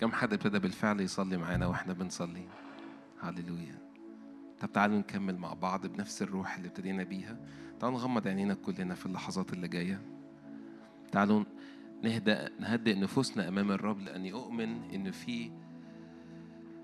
[0.00, 2.48] كم حد ابتدى بالفعل يصلي معانا وإحنا بنصلي؟
[3.20, 3.78] هللويا.
[4.60, 7.36] طب تعالوا نكمل مع بعض بنفس الروح اللي ابتدينا بيها.
[7.80, 10.02] تعالوا نغمض عينينا كلنا في اللحظات اللي جاية.
[11.12, 11.44] تعالوا
[12.02, 15.52] نهدأ نهدئ نفوسنا أمام الرب لاني اؤمن إن في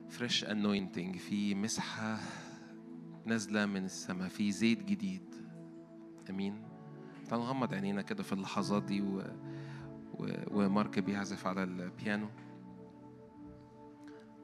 [0.08, 2.18] fresh anointing في مسحة
[3.24, 5.34] نازلة من السماء في زيت جديد.
[6.30, 6.62] آمين.
[7.28, 9.22] تعالوا نغمض عينينا كده في اللحظات دي و...
[10.14, 10.28] و...
[10.50, 12.28] ومارك بيعزف على البيانو.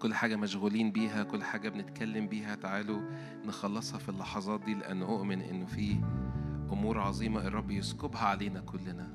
[0.02, 3.00] كل حاجة مشغولين بيها كل حاجة بنتكلم بيها تعالوا
[3.44, 5.96] نخلصها في اللحظات دي لأن أؤمن إنه في
[6.72, 9.14] أمور عظيمة الرب يسكبها علينا كلنا.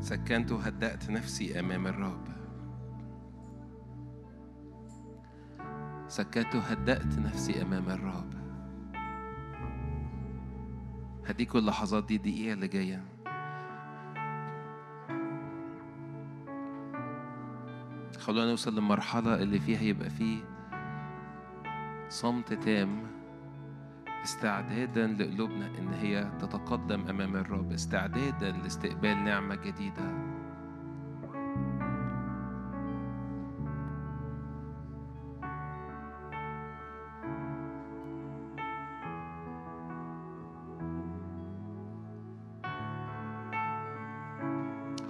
[0.00, 2.28] سكنت وهدأت نفسي أمام الرب.
[6.08, 8.32] سكت وهدأت نفسي أمام الرب.
[11.26, 13.15] هديكوا اللحظات دي الدقيقة اللي جاية.
[18.26, 20.38] خلونا نوصل للمرحلة اللي فيها يبقى فيه
[22.08, 23.06] صمت تام
[24.24, 30.36] استعدادا لقلوبنا إن هي تتقدم أمام الرب استعدادا لاستقبال نعمة جديدة.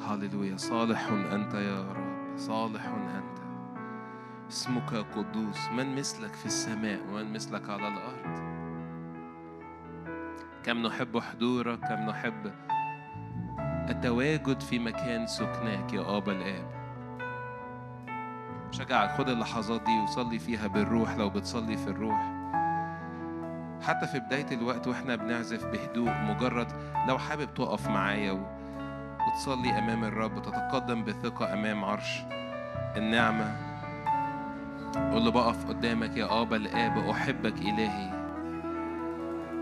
[0.09, 2.06] هللويا صالح أنت يا رب.
[2.37, 3.39] صالح أنت.
[4.51, 8.37] اسمك قدوس من مثلك في السماء ومن مثلك على الأرض؟
[10.65, 12.53] كم نحب حضورك كم نحب
[13.91, 16.77] التواجد في مكان سكناك يا ابا الآب.
[18.71, 22.37] شجعك خد اللحظات دي وصلي فيها بالروح لو بتصلي في الروح.
[23.83, 26.73] حتى في بداية الوقت وإحنا بنعزف بهدوء مجرد
[27.09, 28.56] لو حابب تقف معايا.
[29.27, 32.23] وتصلي أمام الرب وتتقدم بثقة أمام عرش
[32.97, 33.57] النعمة.
[35.13, 38.11] قول له بقف قدامك يا آبا الآب أحبك إلهي.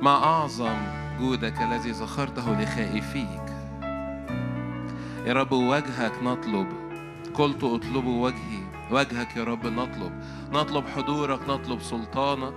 [0.02, 0.76] ما أعظم
[1.20, 3.48] جودك الذي ذخرته لخائفيك.
[5.26, 6.66] يا رب وجهك نطلب.
[7.34, 8.64] قلت اطلبوا وجهي.
[8.90, 10.12] وجهك يا رب نطلب.
[10.52, 12.54] نطلب حضورك نطلب سلطانك.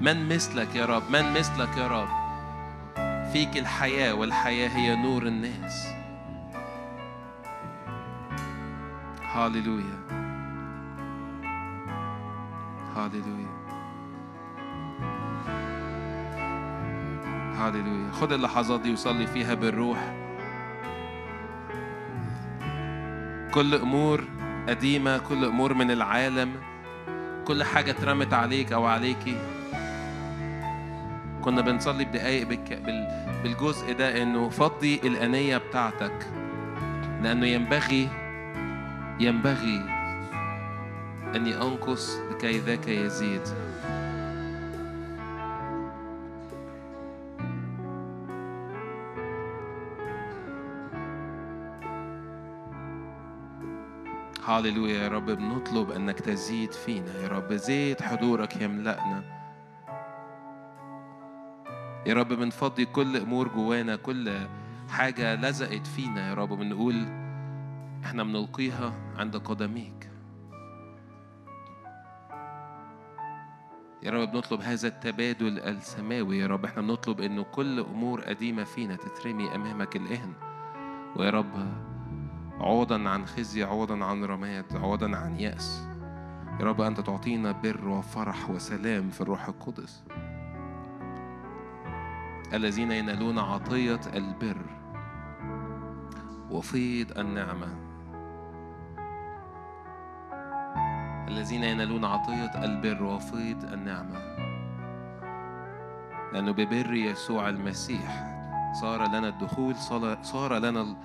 [0.00, 2.23] من مثلك يا رب؟ من مثلك يا رب؟
[3.34, 5.86] فيك الحياة والحياة هي نور الناس.
[9.32, 9.98] هاليلويا
[12.96, 13.54] هاليلويا
[17.56, 20.14] هاليلويا خد اللحظات دي وصلي فيها بالروح.
[23.54, 24.24] كل أمور
[24.68, 26.52] قديمة كل أمور من العالم
[27.46, 29.53] كل حاجة اترمت عليك أو عليكي.
[31.44, 32.48] كنا بنصلي بدقايق.
[33.42, 36.26] بالجزء ده إنه فضي الأنية بتاعتك
[37.22, 38.08] لأنه ينبغي
[39.20, 39.80] ينبغي
[41.36, 43.42] أني أنقص لكي ذاك يزيد
[54.44, 59.43] هاليلويا يا رب بنطلب أنك تزيد فينا يا رب زيت حضورك يملأنا
[62.06, 64.46] يا رب بنفضي كل أمور جوانا كل
[64.88, 67.06] حاجة لزقت فينا يا رب بنقول
[68.04, 70.10] إحنا بنلقيها عند قدميك.
[74.02, 78.96] يا رب بنطلب هذا التبادل السماوي يا رب إحنا بنطلب إنه كل أمور قديمة فينا
[78.96, 80.32] تترمي أمامك الان
[81.16, 81.72] ويا رب
[82.60, 85.88] عوضا عن خزي عوضا عن رماد عوضا عن يأس.
[86.60, 90.04] يا رب أنت تعطينا بر وفرح وسلام في الروح القدس.
[92.52, 94.56] الذين ينالون عطية البر.
[96.50, 97.68] وفيض النعمة.
[101.28, 104.18] الذين ينالون عطية البر وفيض النعمة.
[106.32, 108.34] لأنه ببر يسوع المسيح
[108.80, 109.76] صار لنا الدخول
[110.22, 110.96] صار لنا.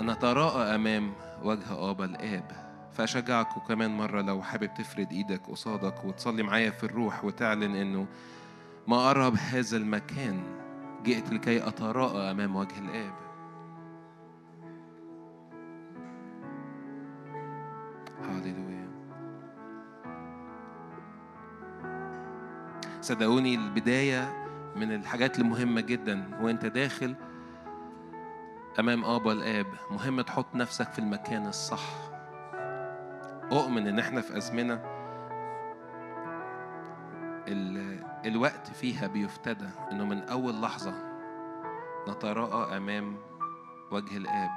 [0.00, 1.12] أن نتراءى أمام
[1.42, 2.70] وجه آبا الآب.
[2.92, 8.06] فأشجعك كمان مرة لو حابب تفرد إيدك قصادك وتصلي معايا في الروح وتعلن إنه
[8.90, 10.42] ما أقرب هذا المكان
[11.04, 13.14] جئت لكي أتراءى أمام وجه الآب.
[18.22, 18.88] هاليلويا
[23.00, 24.46] صدقوني البداية
[24.76, 27.14] من الحاجات المهمة جدا وأنت داخل
[28.78, 32.10] أمام آبا الآب مهم تحط نفسك في المكان الصح.
[33.52, 35.00] أؤمن إن إحنا في أزمنة.
[38.24, 40.94] الوقت فيها بيفتدى إنه من أول لحظة
[42.08, 43.16] نتراءى أمام
[43.90, 44.50] وجه الآب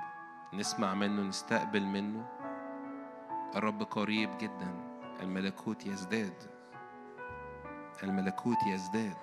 [0.54, 2.26] نسمع منه نستقبل منه.
[3.56, 4.76] الرب قريب جدا
[5.22, 6.34] الملكوت يزداد.
[8.04, 9.18] الملكوت يزداد.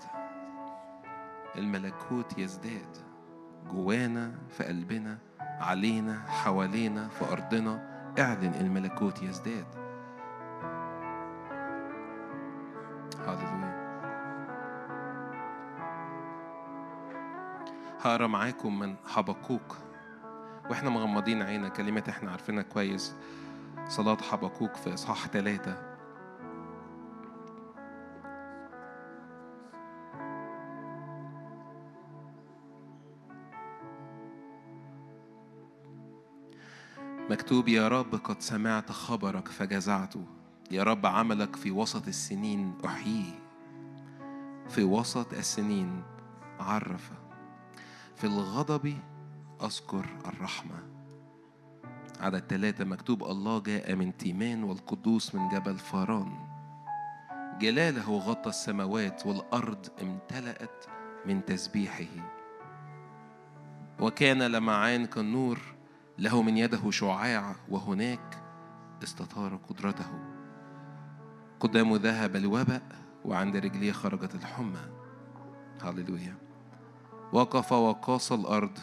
[1.57, 2.97] الملكوت يزداد.
[3.71, 9.80] جوانا في قلبنا علينا حوالينا في أرضنا اعلن الملكوت يزداد.
[18.03, 19.77] هقرأ معاكم من حبقوك
[20.71, 23.15] وإحنا مغمضين عينا كلمات إحنا عارفينها كويس.
[23.89, 25.91] صلاة حبقوك في إصحاح ثلاثة
[37.31, 40.15] مكتوب يا رب قد سمعت خبرك فجزعت.
[40.71, 43.39] يا رب عملك في وسط السنين أحييه
[44.69, 46.03] في وسط السنين
[46.61, 47.20] عرف
[48.21, 48.99] في الغضب
[49.63, 50.83] أذكر الرحمة.
[52.21, 56.33] عدد ثلاثة مكتوب الله جاء من تيمان والقدوس من جبل فاران.
[57.61, 60.85] جلاله غطى السماوات والأرض امتلأت
[61.27, 62.31] من تسبيحه.
[64.01, 65.59] وكان لمعان كالنور
[66.19, 68.43] له من يده شعاع وهناك
[69.03, 70.11] استطار قدرته.
[71.61, 72.83] قدامه ذهب الوباء
[73.25, 74.85] وعند رجليه خرجت الحمى.
[75.83, 76.50] هللويا.
[77.33, 78.79] وقف وقاص الأرض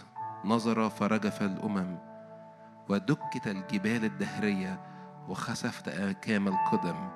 [0.46, 1.98] نظر فرجف الأمم
[2.90, 4.80] ودكت الجبال الدهرية
[5.30, 7.10] وخسفت أكام القدم.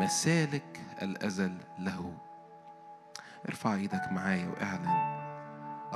[0.00, 2.12] مسالك الأزل له.
[3.48, 5.22] ارفع إيدك معايا وأعلن.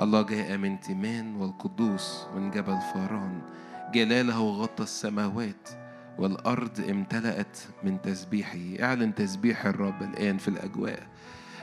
[0.00, 3.42] الله جاء من تيمان والقدوس من جبل فاران.
[3.92, 5.68] جلاله غطى السماوات
[6.18, 8.84] والأرض امتلأت من تسبيحه.
[8.84, 11.02] اعلن تسبيح الرب الآن في الأجواء.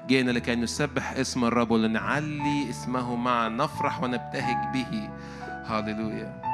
[0.07, 3.50] جئنا لكي نسبح اسم الرب ولنعلي اسمه معا.
[3.50, 5.09] نفرح ونبتهج به.
[5.65, 6.53] هاليلويا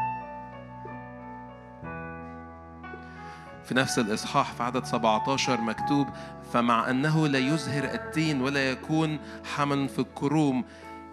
[3.65, 6.07] في نفس الإصحاح في عدد 17 مكتوب
[6.53, 9.19] فمع أنه لا يزهر التين ولا يكون
[9.55, 10.65] حمل في الكروم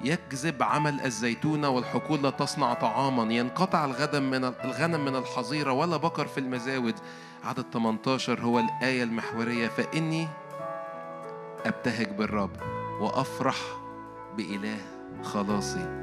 [0.04, 3.34] يكذب عمل الزيتونة والحقول لا تصنع طعاما.
[3.34, 6.94] ينقطع الغنم من الغنم من الحظيرة ولا بقر في المزاود.
[7.44, 9.68] عدد 18 هو الآية المحورية.
[9.68, 10.28] فإني
[11.68, 12.50] أبتهج بالرب
[13.00, 13.56] وأفرح
[14.36, 14.78] بإله
[15.22, 15.96] خلاصي.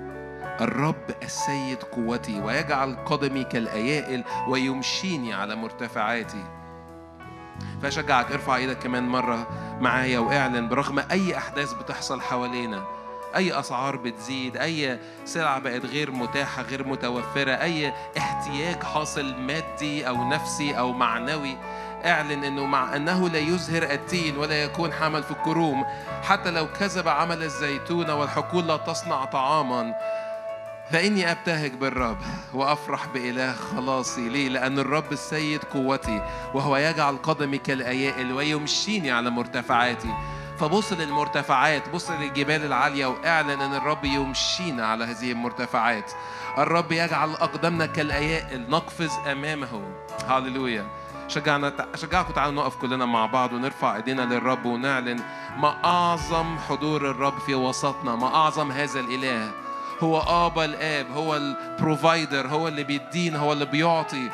[0.62, 6.44] الرب السيد قوتي ويجعل قدمي كالأيائل ويمشيني على مرتفعاتي.
[7.81, 9.48] فأشجعك ارفع إيدك كمان مرة
[9.81, 12.83] معايا واعلن برغم أي أحداث بتحصل حوالينا
[13.36, 20.30] أي أسعار بتزيد أي سلعة بقت غير متاحة غير متوفرة أي احتياج حاصل مادي أو
[20.30, 21.57] نفسي أو معنوي.
[22.06, 25.86] إعلن إنه مع أنه لا يزهر التين ولا يكون حمل في الكروم
[26.24, 29.94] حتى لو كذب عمل الزيتون والحقول لا تصنع طعاما.
[30.92, 32.18] فإني أبتهج بالرب
[32.54, 36.22] وأفرح بإله خلاصي ليه؟ لأن الرب السيد قوتي
[36.54, 40.14] وهو يجعل قدمي كالأيائل ويمشيني على مرتفعاتي.
[40.60, 46.12] فبص للمرتفعات بص للجبال العالية وإعلن أن الرب يمشينا على هذه المرتفعات.
[46.58, 49.82] الرب يجعل أقدامنا كالأيائل نقفز أمامه.
[50.28, 50.86] هاللويا
[51.28, 55.20] شجعنا شجعكم تعالوا نقف كلنا مع بعض ونرفع ايدينا للرب ونعلن
[55.58, 59.52] ما أعظم حضور الرب في وسطنا ما أعظم هذا الإله.
[60.00, 64.30] هو آبا الآب هو البروفايدر هو اللي بيدين هو اللي بيعطي.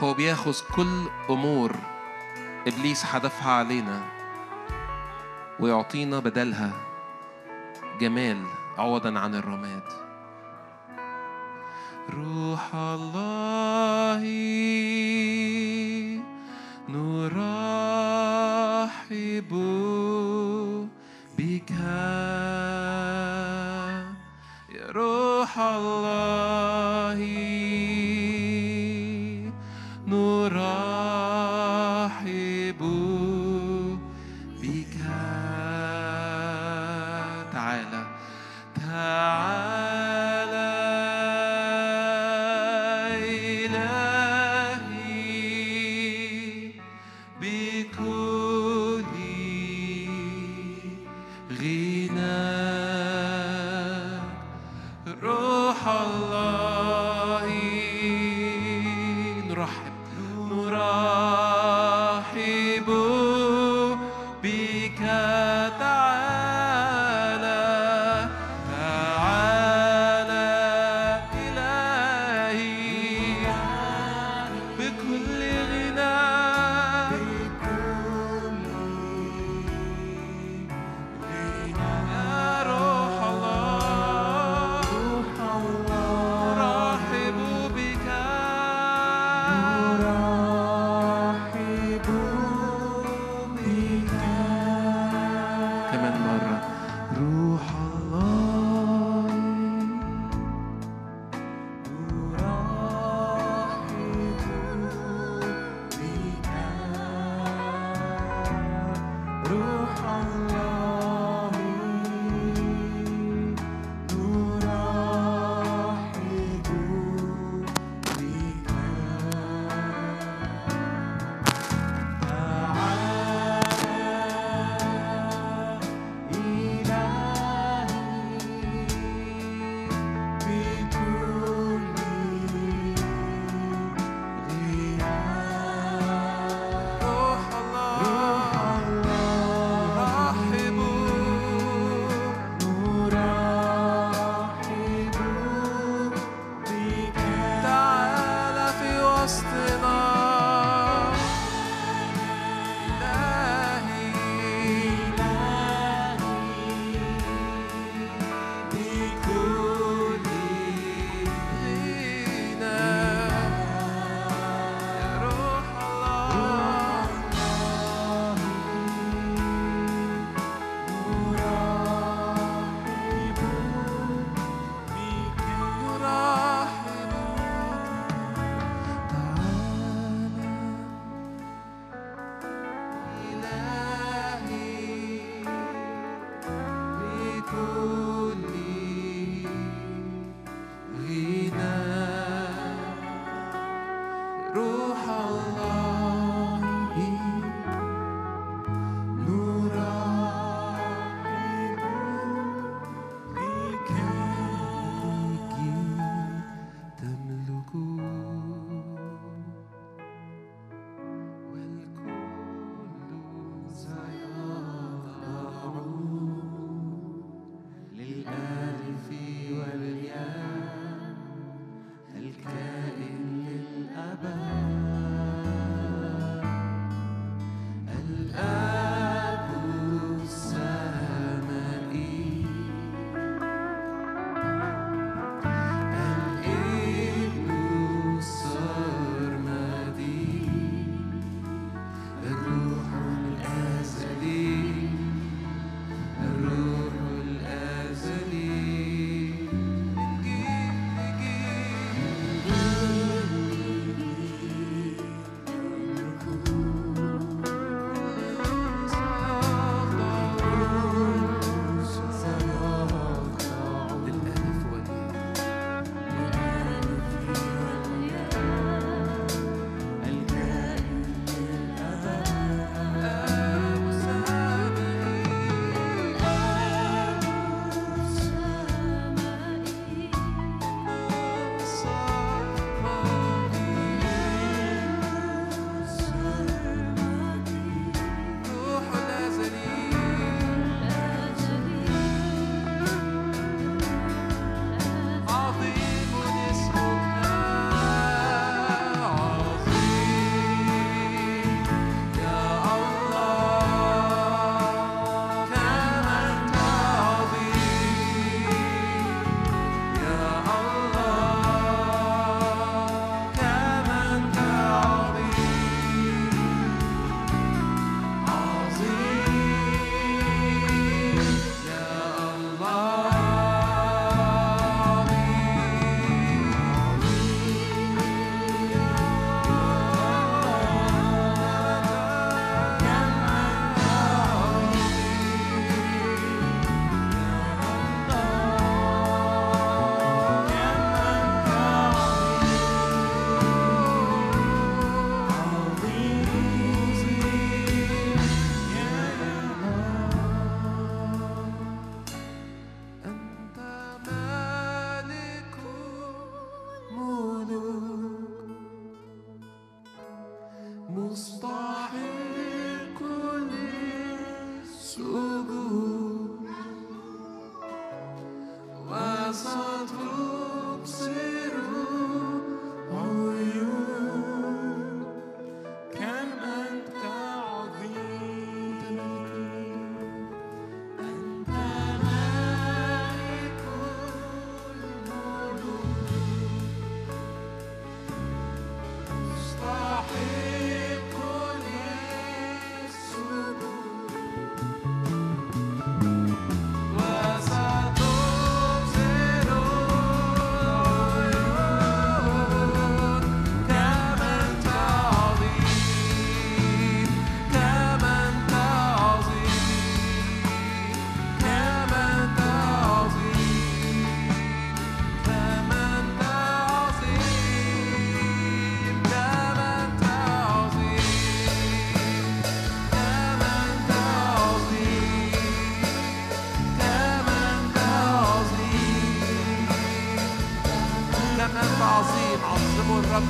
[0.00, 1.76] هو بياخذ كل أمور
[2.66, 4.00] إبليس حدفها علينا
[5.60, 6.70] ويعطينا بدلها
[8.00, 8.44] جمال
[8.78, 10.01] عوضا عن الرماد.
[12.12, 14.22] روح الله
[16.88, 17.92] نرحب
[21.38, 21.70] بك.
[24.70, 27.41] يا روح الله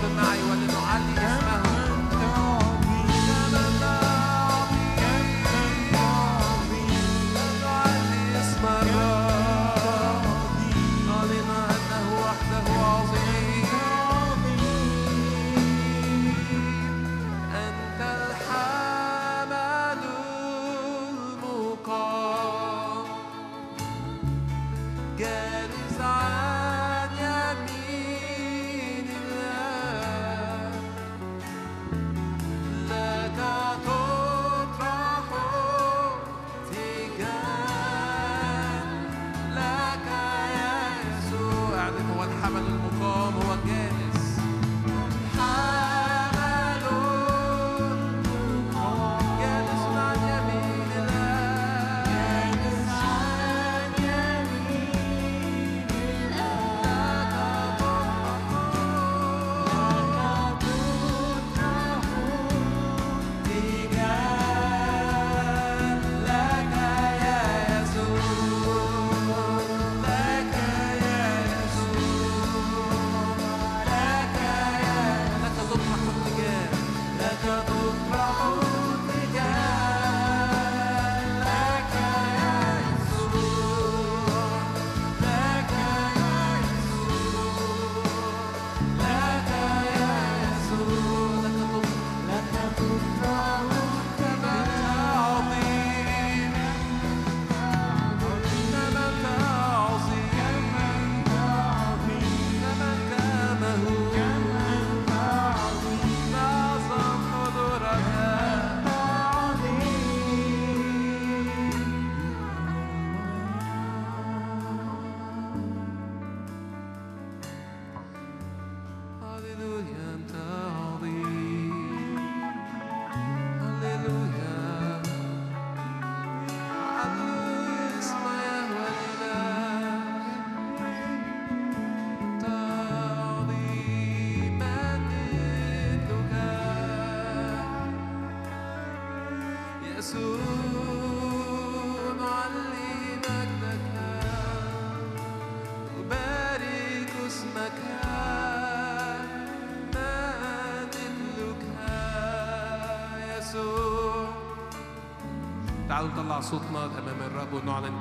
[0.09, 1.71] معي ولنعلي اسمه.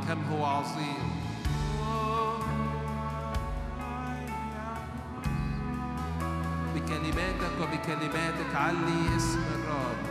[0.07, 1.11] كم هو عظيم.
[6.75, 10.11] بكلماتك وبكلماتك علي اسم الرب.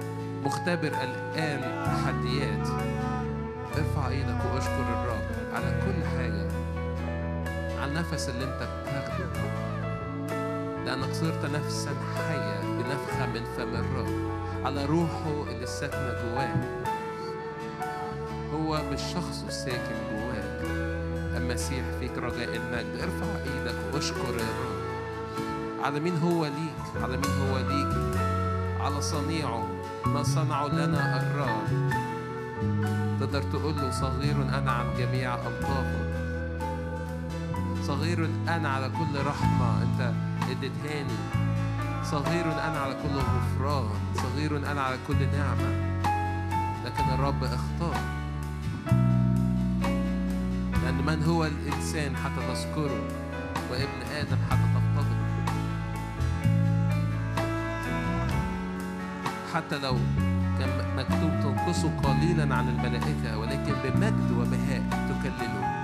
[0.45, 2.67] مختبر الآن تحديات
[3.77, 6.47] ارفع إيدك واشكر الرب على كل حاجة
[7.81, 9.51] على النفس اللي أنت بتاخده.
[10.85, 14.31] لأنك صرت نفسا حية بنفخة من فم الرب
[14.65, 16.55] على روحه اللي ساكنة جواك
[18.53, 20.61] هو مش شخصه الساكن جواك
[21.37, 23.01] المسيح فيك رجاء المجد.
[23.01, 24.81] ارفع إيدك واشكر الرب
[25.83, 28.30] على مين هو ليك على مين هو ليك.
[28.81, 29.67] على صنيعه
[30.05, 31.91] ما صنعه لنا الرب
[33.19, 36.11] تقدر تقول له صغير أنا عن جميع ألطافك
[37.83, 40.13] صغير أنا على كل رحمة أنت
[40.51, 41.17] اديتهاني.
[42.03, 43.89] صغير أنا على كل غفران.
[44.15, 46.01] صغير أنا على كل نعمة.
[46.85, 48.01] لكن الرب اختار.
[50.83, 53.03] لأن من هو الإنسان حتى تذكره
[53.71, 54.70] وابن آدم حتى
[59.53, 59.97] حتى لو
[60.59, 65.83] كان مكتوب تنقصه قليلا عن الملائكة ولكن بمجد وبهاء تكلله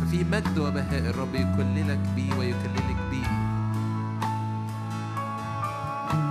[0.00, 3.26] ففي مجد وبهاء الرب يكللك بيه ويكللك بيه.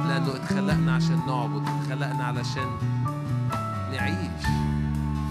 [0.08, 2.68] لأنه اتخلقنا عشان نعبد اتخلقنا علشان
[3.92, 4.44] نعيش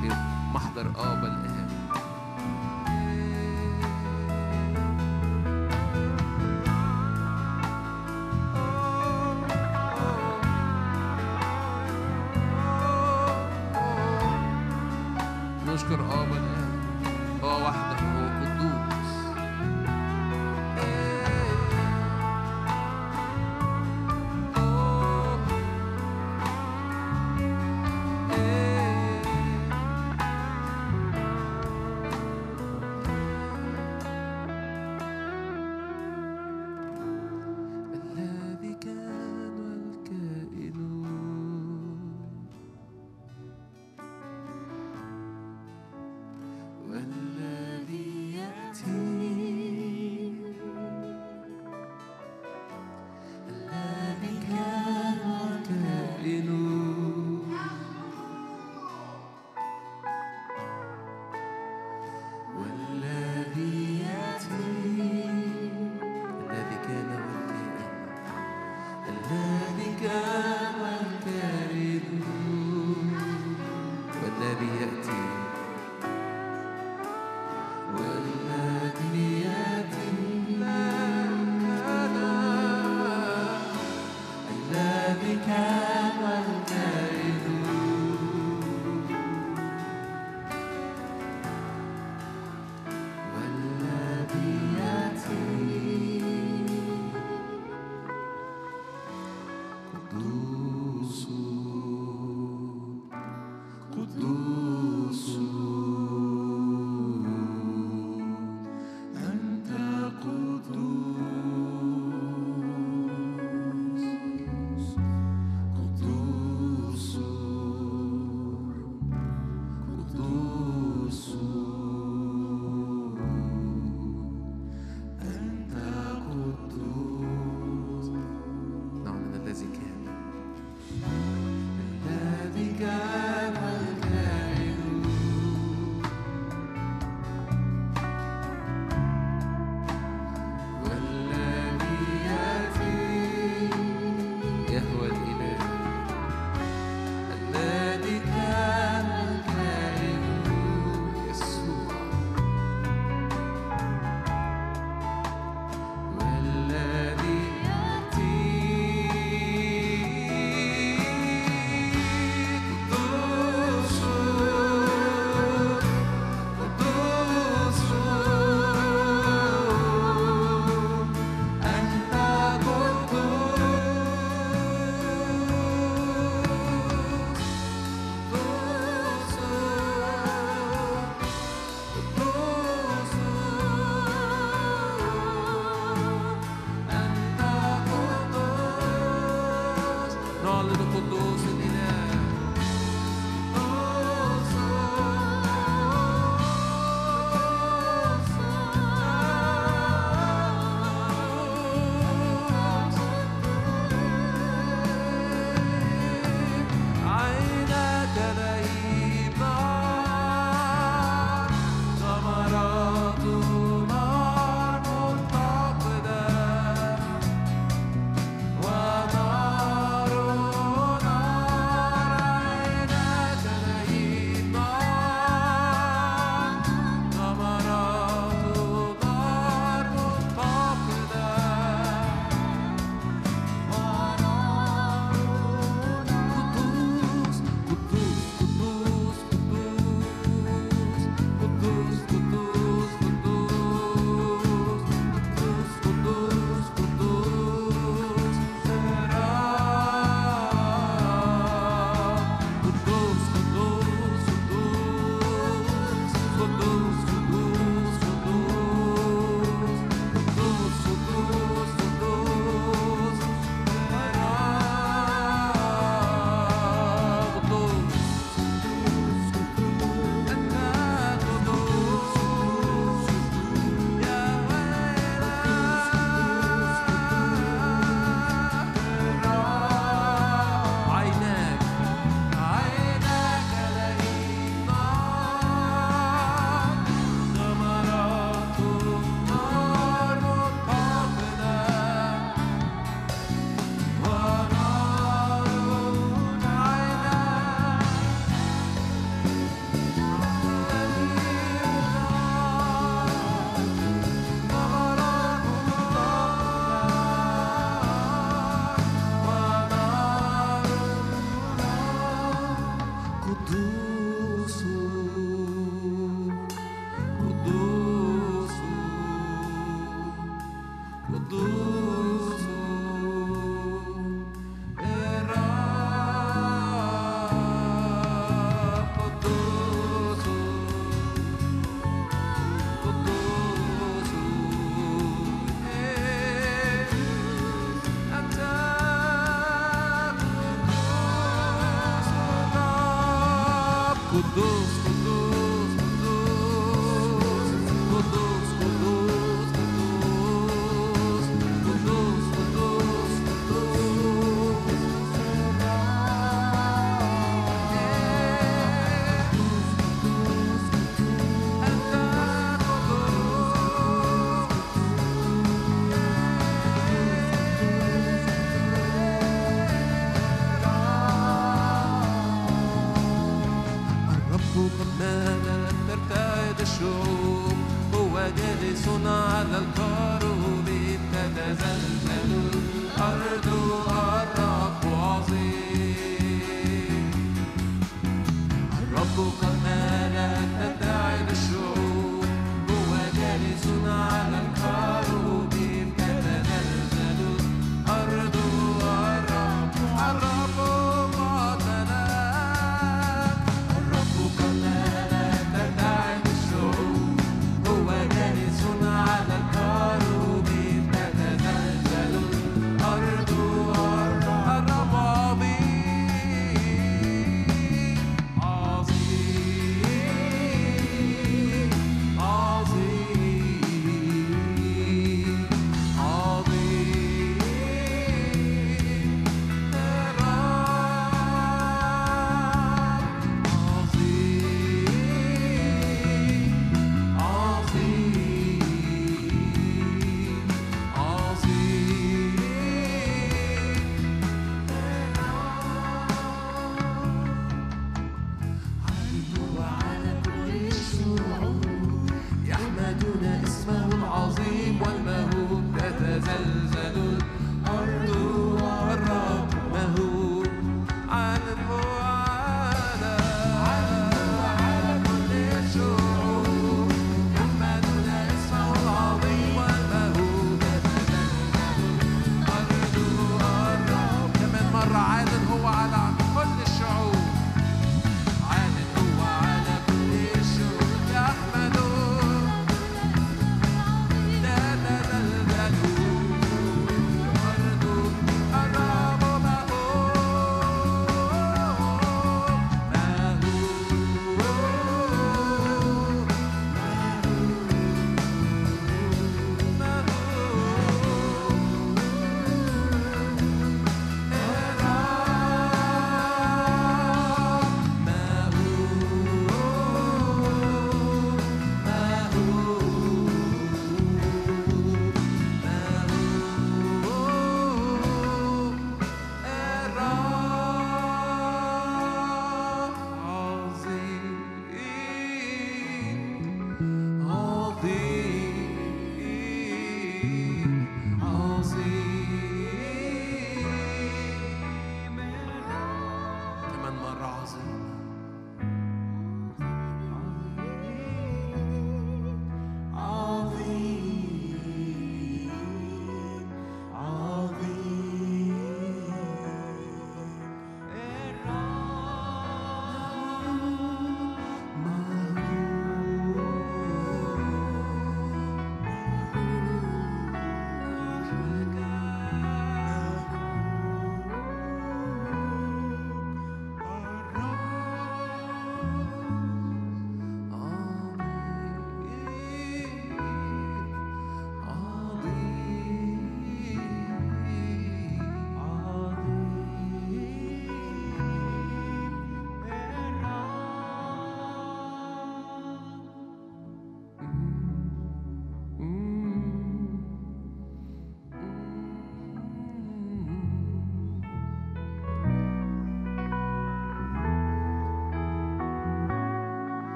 [0.00, 0.08] في
[0.54, 1.41] محضر آبا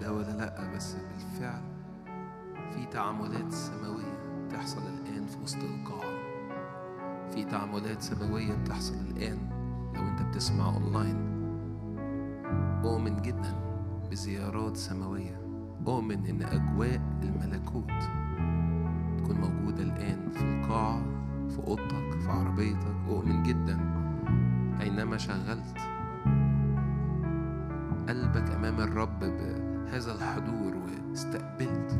[0.00, 1.62] ده ولا لأ بس بالفعل
[2.70, 6.10] في تعاملات سماوية بتحصل الآن في وسط القاعة.
[7.30, 9.38] في تعاملات سماوية بتحصل الآن
[9.94, 11.16] لو أنت بتسمع أونلاين.
[12.84, 13.54] أؤمن جدا
[14.10, 15.40] بزيارات سماوية.
[15.86, 17.92] أؤمن إن أجواء الملكوت
[19.18, 21.02] تكون موجودة الآن في القاعة
[21.48, 22.96] في أوضتك في عربيتك.
[23.08, 23.78] أؤمن جدا
[24.80, 25.78] أينما شغلت.
[28.08, 29.22] قلبك أمام الرب
[29.90, 31.98] بهذا الحضور واستقبلت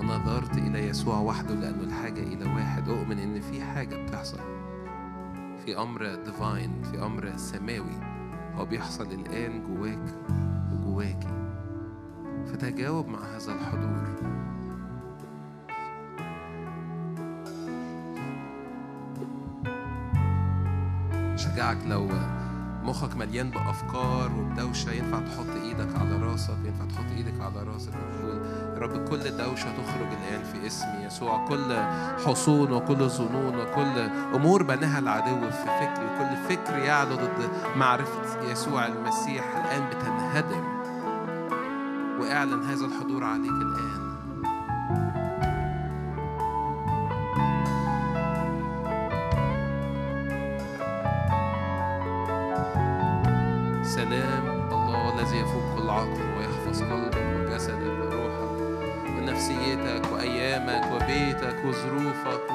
[0.00, 2.88] ونظرت إلى يسوع وحده لأنه الحاجة إلى واحد.
[2.88, 4.40] أؤمن إن في حاجة بتحصل.
[5.64, 8.00] في أمر ديفاين في أمر سماوي.
[8.54, 10.14] هو بيحصل الآن جواك
[10.72, 11.28] وجواكي
[12.46, 14.10] فتجاوب مع هذا الحضور.
[21.36, 22.08] شجعك لو
[22.82, 28.40] مخك مليان بأفكار وبدوشة ينفع تحط إيدك على راسك ينفع تحط إيدك على راسك وتقول
[28.74, 31.48] يا رب كل دوشة تخرج الآن في اسم يسوع.
[31.48, 31.76] كل
[32.26, 33.98] حصون وكل ظنون وكل
[34.34, 36.08] أمور بناها العدو في فكري.
[36.18, 40.64] كل فكر يعلو ضد معرفة يسوع المسيح الآن بتنهدم.
[42.20, 44.09] وأعلن هذا الحضور عليك الآن.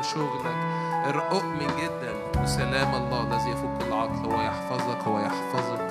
[0.06, 0.56] وشغلك
[1.32, 2.42] أؤمن جدا.
[2.44, 5.82] وسلام الله الذي يفوق كل عقل هو يحفظك هو يحفظك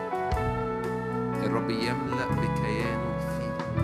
[1.43, 3.79] الرب يملأ بكيانه فيك.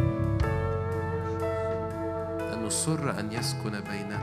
[2.54, 4.20] أنه سر أن يسكن بيننا.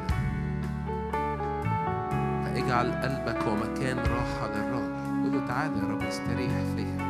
[2.46, 7.07] فاجعل قلبك هو مكان راحة للرب قل تعالى يا رب استريح فيا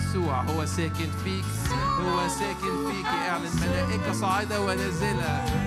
[0.00, 1.44] يسوع هو ساكن فيك
[2.00, 5.59] هو ساكن فيك اعلن ملائكة صاعدة ونازلة.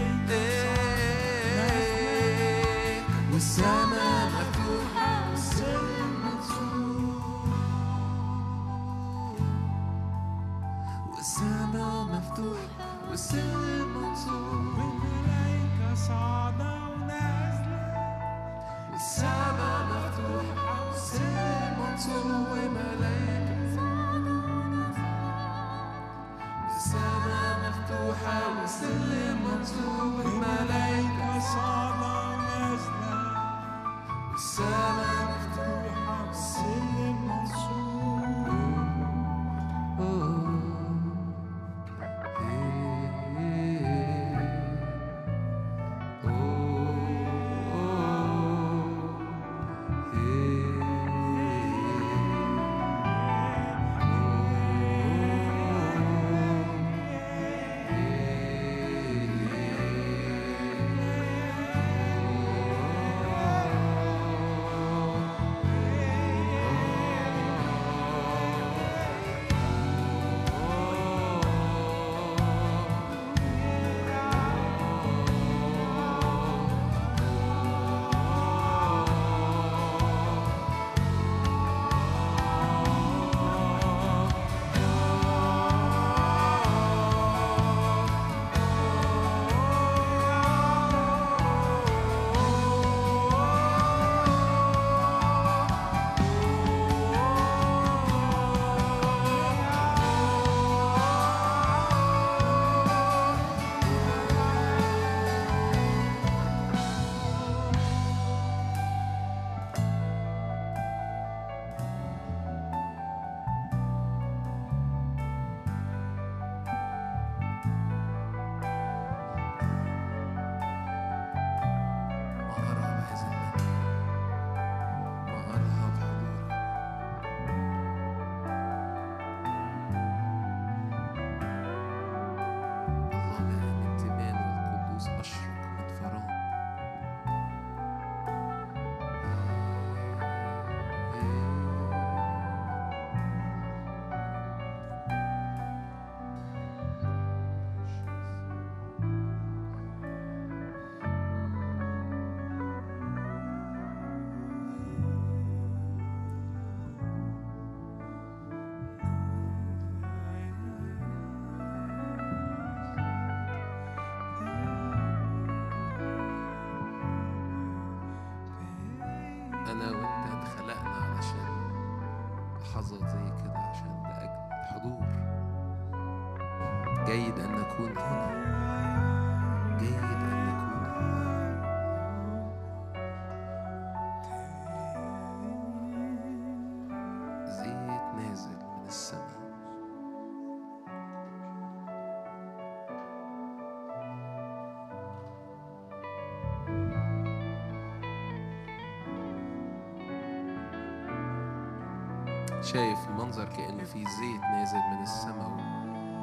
[202.63, 205.51] شايف منظر كأنه في زيت نازل من السماء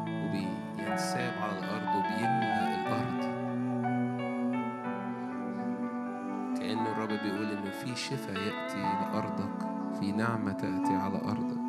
[0.07, 3.21] وبينساب على الأرض وبيملأ الأرض.
[6.59, 9.59] كأن الرب بيقول إنه في شفاء يأتي لأرضك
[10.01, 11.61] في نعمة تأتي على أرضك.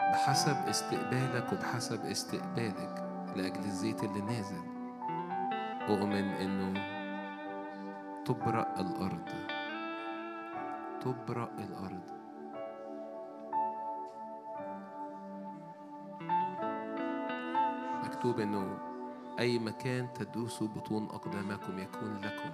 [0.00, 3.04] بحسب استقبالك وبحسب استقبالك
[3.36, 4.62] لأجل الزيت اللي نازل
[5.88, 6.80] أؤمن إنه
[8.24, 9.49] تبرأ الأرض.
[11.00, 12.20] تبرأ الأرض.
[18.04, 18.78] مكتوب إنه
[19.38, 22.52] أي مكان تدوسوا بطون أقدامكم يكون لكم.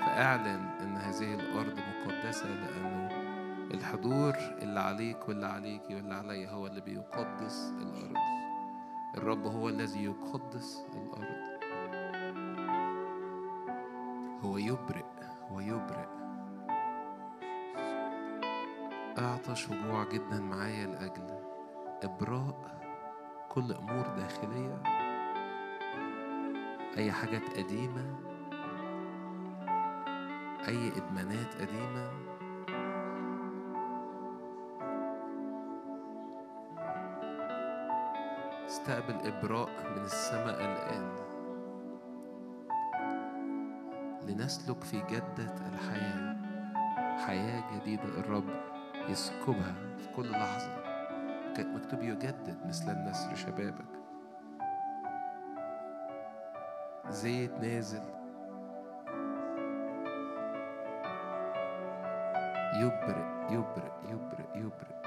[0.00, 3.08] فاعلن إن هذه الأرض مقدسة لأنه
[3.74, 8.16] الحضور اللي عليك واللي عليكي واللي عليا هو اللي بيقدس الأرض.
[9.16, 11.44] الرب هو الذي يقدس الأرض.
[14.44, 15.13] هو يبرئ.
[19.48, 21.38] أعطش وجوع جدا معايا لأجل
[22.02, 22.56] إبراء
[23.48, 24.82] كل أمور داخلية
[26.96, 28.16] أي حاجات قديمة
[30.68, 32.10] أي إدمانات قديمة.
[38.66, 41.12] استقبل إبراء من السماء الآن
[44.28, 46.36] لنسلك في جدة الحياة
[47.26, 48.63] حياة جديدة الرب.
[49.08, 50.84] يسكبها في كل لحظة.
[51.56, 53.84] كان مكتوب يجدد مثل النسر شبابك.
[57.08, 58.02] زيت نازل.
[62.80, 65.04] يبرق يبرق يبرق يبرق.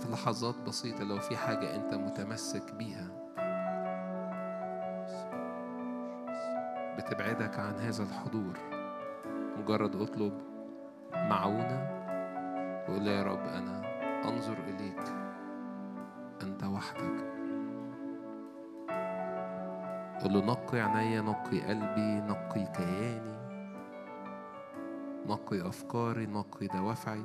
[0.00, 3.31] في لحظات بسيطة لو في حاجة أنت متمسك بيها
[7.12, 8.58] بتبعدك عن هذا الحضور.
[9.58, 10.32] مجرد اطلب
[11.14, 11.80] معونة
[12.88, 13.82] وقول يا رب أنا
[14.28, 15.02] أنظر إليك.
[16.42, 17.32] أنت وحدك.
[20.22, 23.38] قول له نقي عينيا نقي قلبي نقي كياني
[25.26, 27.24] نقي أفكاري نقي دوافعي.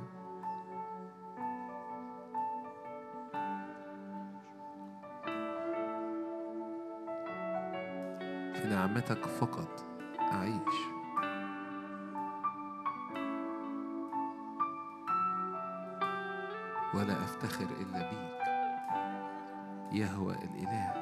[8.97, 9.85] نعمتك فقط.
[10.33, 10.77] أعيش.
[16.93, 18.41] ولا أفتخر إلا بيك.
[19.91, 20.93] يهوى الإله.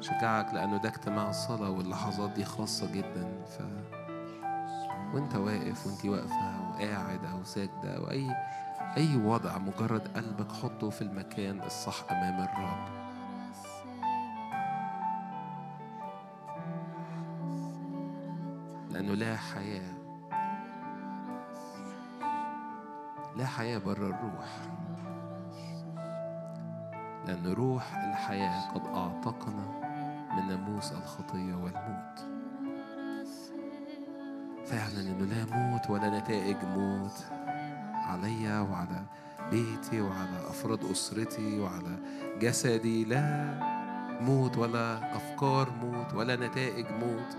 [0.00, 3.44] شجعك لأنه ده اجتماع صلاة واللحظات دي خاصة جدا.
[3.44, 3.62] ف
[5.14, 8.30] وأنت واقف وأنت واقفة وقاعد أو ساجدة أو أي
[8.96, 13.06] أي وضع مجرد قلبك حطه في المكان الصح أمام الرب.
[18.90, 19.92] لأنه لا حياة
[23.36, 24.48] لا حياة بره الروح.
[27.26, 29.66] لأن روح الحياة قد أعتقنا
[30.36, 32.18] من ناموس الخطية والموت.
[34.66, 37.35] فعلا إنه لا موت ولا نتائج موت.
[38.06, 39.02] عليا وعلى
[39.50, 41.96] بيتي وعلى أفراد أسرتي وعلى
[42.40, 43.04] جسدي.
[43.04, 43.54] لا
[44.20, 47.36] موت ولا أفكار موت ولا نتائج موت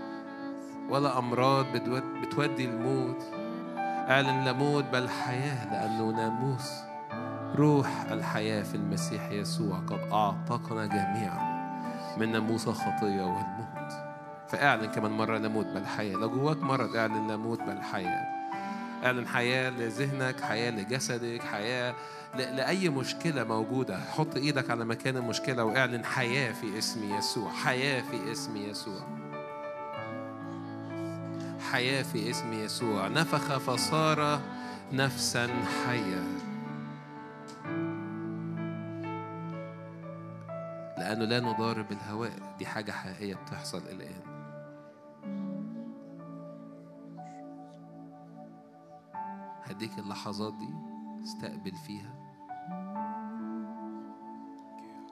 [0.90, 3.22] ولا أمراض بتود- بتودي الموت.
[4.10, 6.70] أعلن لا موت بل حياة لأنه ناموس.
[7.56, 11.58] روح الحياة في المسيح يسوع قد أعتقنا جميعا
[12.18, 13.92] من ناموس الخطية والموت.
[14.48, 16.16] فأعلن كمان مرة لا موت بل حياة.
[16.16, 18.37] لو جواك مرض أعلن لا موت بل حياة.
[19.04, 21.94] اعلن حياة لذهنك حياة لجسدك حياة
[22.34, 24.00] لأي مشكلة موجودة.
[24.00, 27.50] حط إيدك على مكان المشكلة واعلن حياة في اسم يسوع.
[27.52, 29.00] حياة في اسم يسوع.
[31.72, 33.08] حياة في اسم يسوع.
[33.08, 34.40] نفخ فصار
[34.92, 35.46] نفسا
[35.86, 36.22] حية
[40.98, 44.37] لأنه لا نضارب الهواء دي حاجة حقيقية بتحصل الآن.
[49.78, 50.74] هديك اللحظات دي
[51.24, 52.10] استقبل فيها.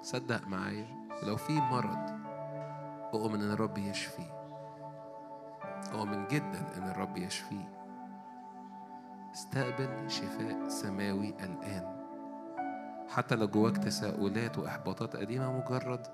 [0.03, 0.87] صدق معايا
[1.23, 2.21] ولو في مرض
[3.15, 4.33] أؤمن إن الرب يشفيه.
[5.95, 7.69] أؤمن جدا إن الرب يشفيه.
[9.35, 11.97] استقبل شفاء سماوي الآن.
[13.09, 16.07] حتى لو جواك تساؤلات وإحباطات قديمة مجرد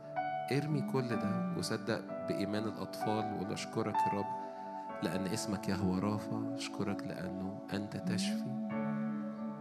[0.52, 4.51] ارمي كل ده وصدق بإيمان الأطفال وقول أشكرك يا رب
[5.02, 6.54] لأن اسمك يهوى رافع.
[6.54, 8.68] أشكرك لأنه أنت تشفي.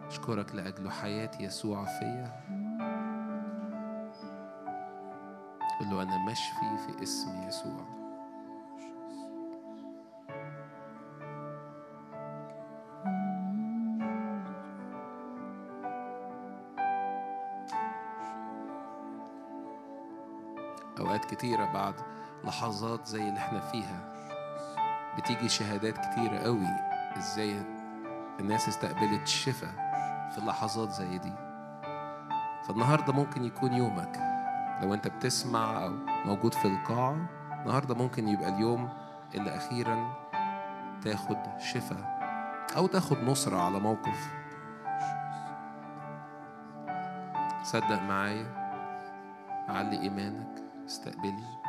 [0.07, 2.41] أشكرك لأجل حياة يسوع فيا.
[5.79, 8.01] قل له أنا مشفي في اسم يسوع.
[20.99, 21.95] أوقات كتيرة بعد
[22.43, 24.10] لحظات زي اللي إحنا فيها
[25.17, 26.67] بتيجي شهادات كتيرة قوي
[27.17, 27.63] إزاي
[28.39, 29.71] الناس استقبلت الشفاء
[30.31, 31.33] في اللحظات زي دي.
[32.67, 34.19] فالنهاردة ممكن يكون يومك
[34.81, 35.89] لو أنت بتسمع أو
[36.25, 37.17] موجود في القاعة
[37.61, 38.89] النهاردة ممكن يبقى اليوم
[39.35, 40.13] اللي أخيرا
[41.03, 42.21] تاخد شفاء
[42.77, 44.27] أو تاخد نصرة على موقف.
[47.63, 48.45] صدق معايا
[49.69, 51.60] علي إيمانك استقبلي.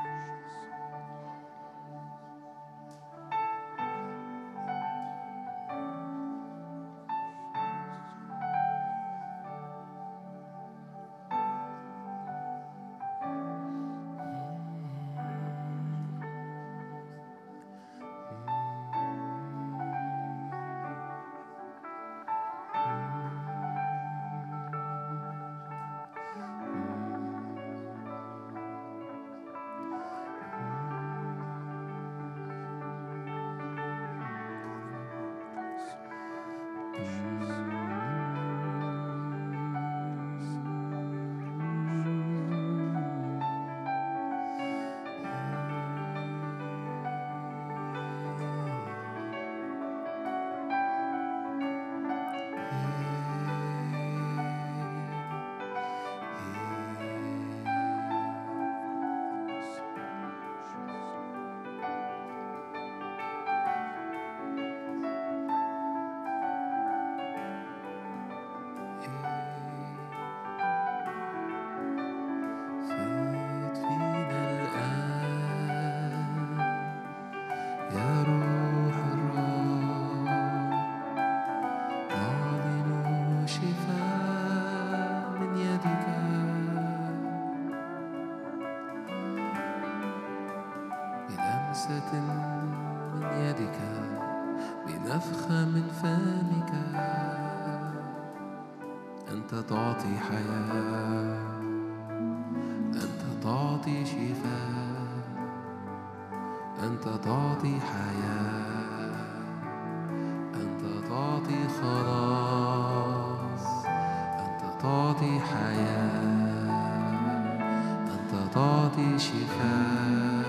[118.53, 120.45] أنت تعطي شفاء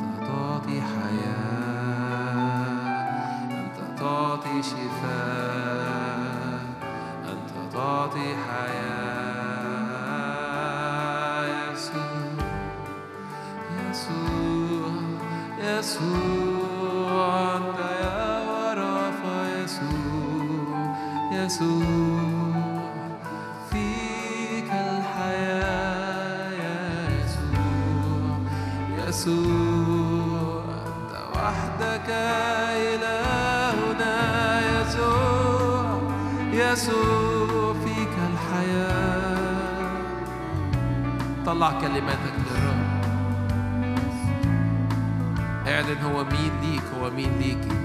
[0.00, 1.44] أنت تعطي حياة
[3.50, 5.94] أنت تعطي شفاء
[7.24, 9.03] أنت تعطي حياة.
[36.84, 39.88] يسوع فيك الحياة.
[41.46, 42.84] طلع كلماتك للرب.
[45.66, 47.83] اعلن هو مين ليك هو مين ليكي؟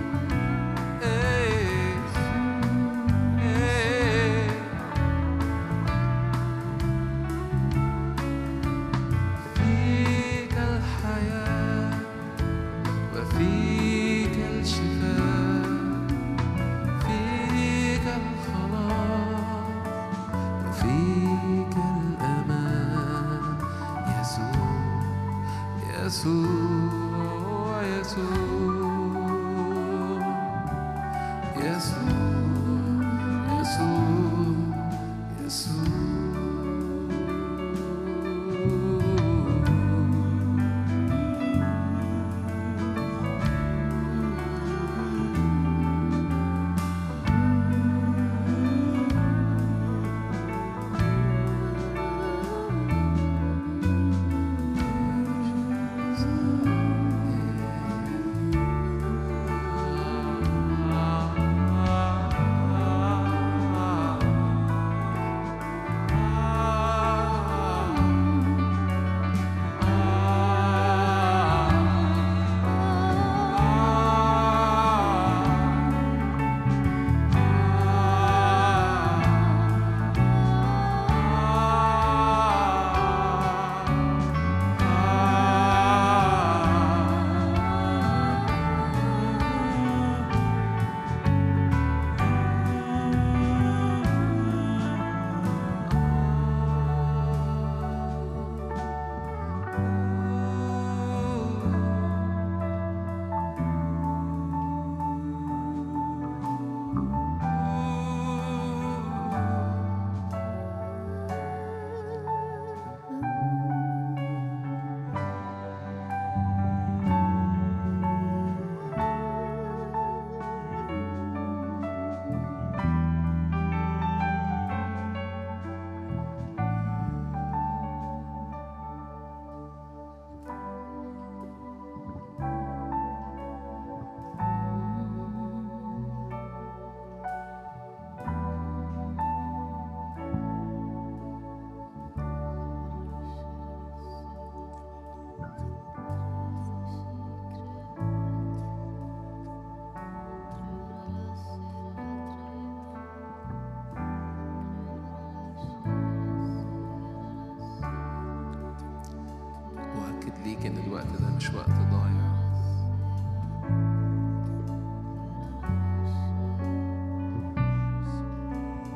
[161.40, 162.30] مش وقت ضايع.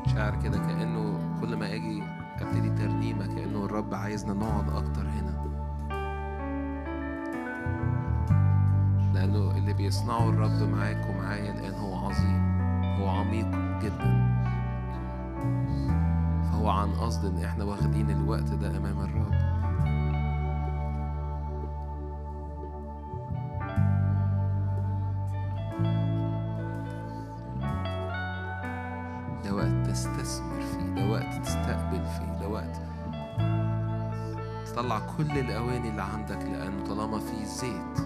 [0.07, 2.03] شعر كده كأنه كل ما أجي
[2.41, 5.43] أبتدي ترنيمة كأنه الرب عايزنا نقعد أكتر هنا.
[9.13, 12.59] لأنه اللي بيصنعه الرب معاك ومعايا الآن هو عظيم
[12.99, 13.47] هو عميق
[13.83, 14.33] جدا.
[16.51, 19.42] فهو عن قصد إن إحنا واخدين الوقت ده أمام الرب.
[37.53, 38.02] seat.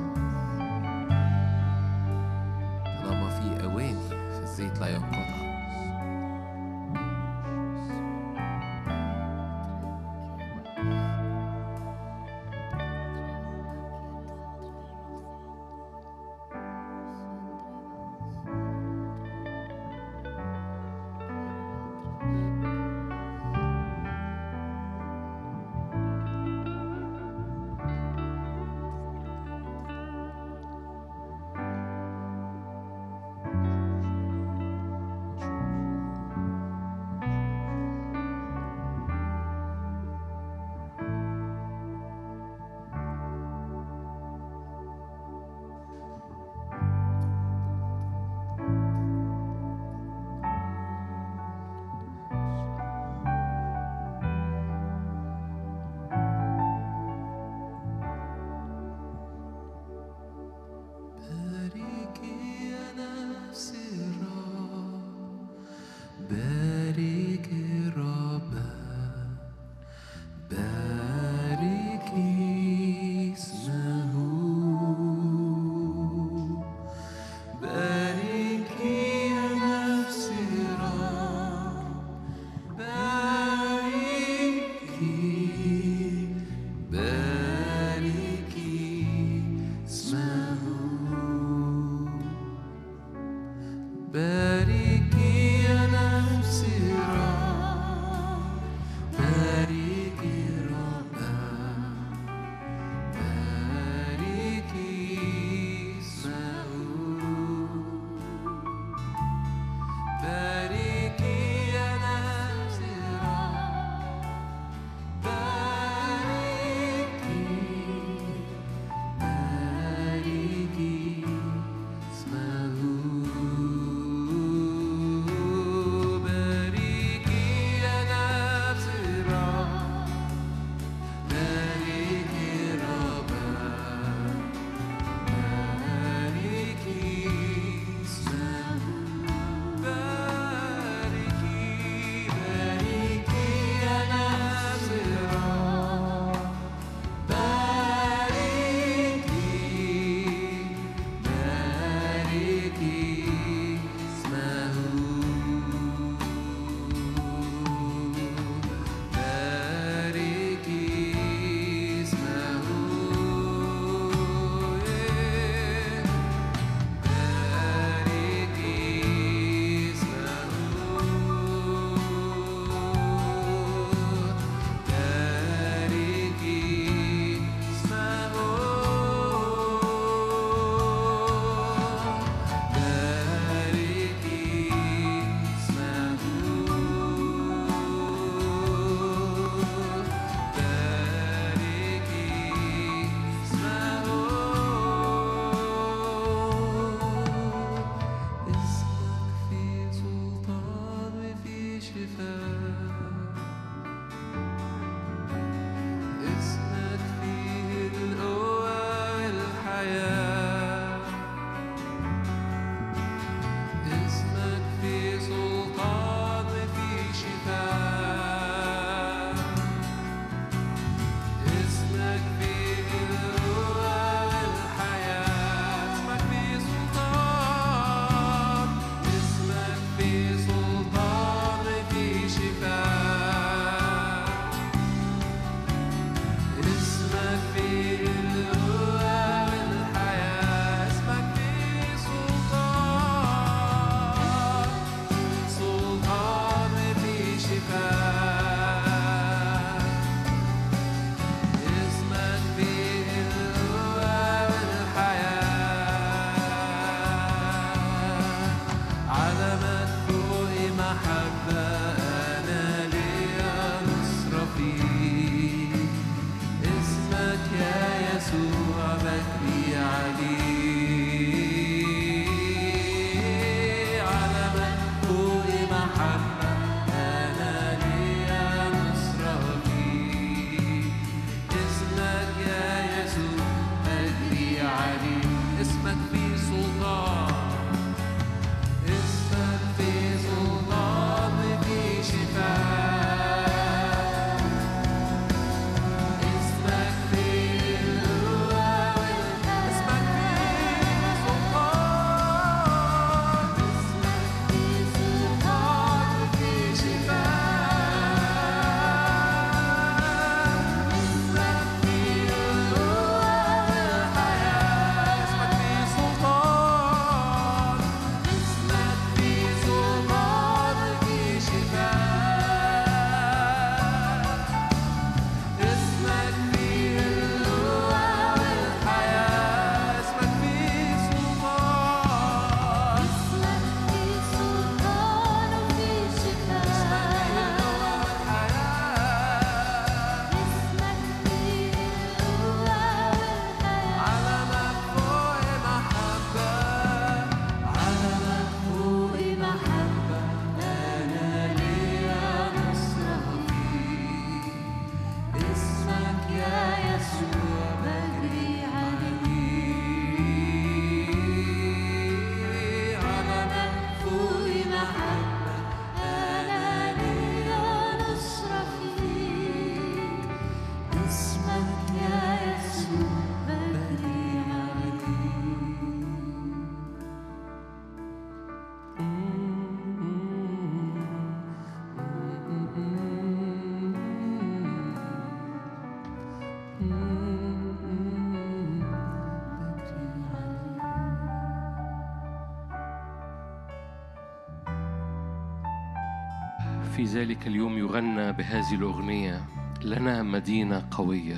[396.97, 399.45] في ذلك اليوم يغنى بهذه الأغنية
[399.81, 401.37] لنا مدينة قوية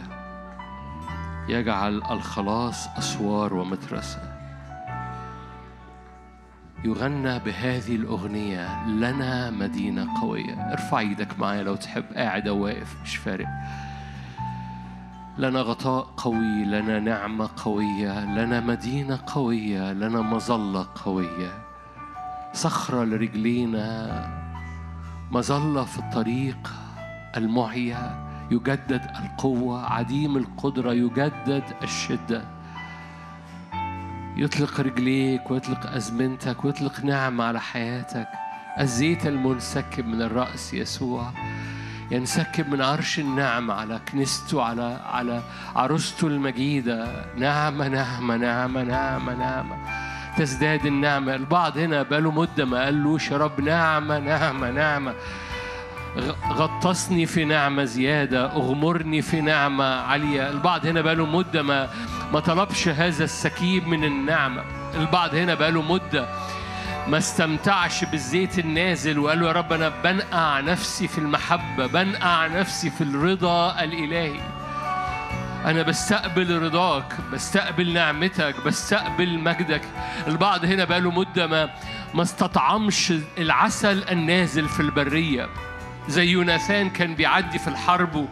[1.49, 4.20] يجعل الخلاص أسوار ومترسة
[6.84, 13.16] يغنى بهذه الأغنية لنا مدينة قوية ارفع إيدك معايا لو تحب قاعد أو واقف مش
[13.16, 13.47] فارق.
[15.38, 21.51] لنا غطاء قوي لنا نعمة قوية لنا مدينة قوية لنا مظلة قوية
[22.53, 24.39] صخرة لرجلينا
[25.32, 26.74] مظلة في الطريق
[27.38, 32.44] المعيا يجدد القوة عديم القدرة يجدد الشدة.
[34.38, 38.28] يطلق رجليك ويطلق أزمنتك ويطلق نعمة على حياتك.
[38.80, 41.32] الزيت المنسكب من الرأس يسوع
[42.12, 45.44] ينسكب من عرش النعم على كنيسته على على
[45.76, 47.26] عروسته المجيدة.
[47.36, 49.78] نعمة نعمة نعمة نعمة نعمة
[50.40, 51.36] تزداد النعمة.
[51.36, 55.14] البعض هنا بقاله مدة ما قالوش يا رب نعمة نعمة نعمة.
[56.54, 60.50] غطسني في نعمة زيادة أغمرني في نعمة عالية.
[60.50, 61.90] البعض هنا بقاله مدة ما
[62.34, 64.64] ما طلبش هذا السكيب من النعمة.
[64.96, 66.30] البعض هنا بقاله مدة
[67.08, 73.02] ما استمتعش بالزيت النازل وقال يا رب أنا بنقع نفسي في المحبة بنقع نفسي في
[73.02, 74.40] الرضا الإلهي.
[75.66, 79.82] أنا بستقبل رضاك بستقبل نعمتك بستقبل مجدك.
[80.28, 81.70] البعض هنا بقاله مدة ما
[82.14, 85.49] ما استطعمش العسل النازل في البرية.
[86.07, 88.30] زي يوناثان كان بيعدي في الحرب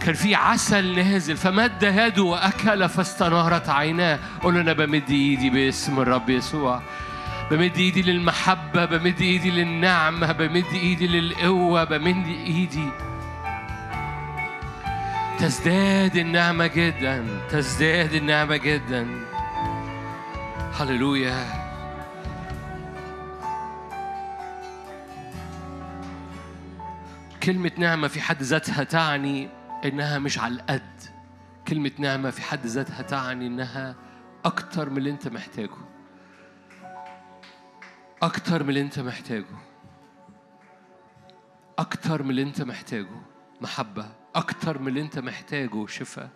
[0.00, 4.18] كان في عسل نازل فمد يده وأكل فاستنارت عيناه.
[4.42, 6.82] قول أنا بمد إيدي باسم الرب يسوع
[7.50, 12.88] بمد إيدي للمحبة بمد إيدي للنعمة بمد إيدي للقوة بمد إيدي
[15.42, 19.26] تزداد النعمة جدا تزداد النعمة جدا.
[20.72, 21.46] هللويا.
[27.42, 29.48] كلمة نعمة في حد ذاتها تعني
[29.84, 31.00] إنها مش على القد.
[31.68, 33.96] كلمة نعمة في حد ذاتها تعني إنها
[34.44, 35.82] أكتر من اللي أنت محتاجه.
[38.22, 39.56] أكتر من اللي أنت محتاجه.
[41.78, 43.20] أكتر من اللي أنت محتاجه.
[43.60, 44.21] محبة.
[44.34, 46.30] أكتر من اللي أنت محتاجه شفاء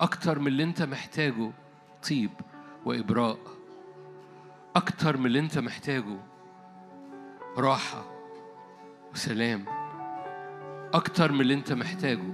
[0.00, 1.50] أكتر من اللي أنت محتاجه
[2.08, 2.30] طيب
[2.84, 3.38] وإبراء
[4.76, 6.16] أكتر من اللي أنت محتاجه
[7.56, 8.04] راحة
[9.12, 9.64] وسلام
[10.94, 12.32] أكتر من اللي أنت محتاجه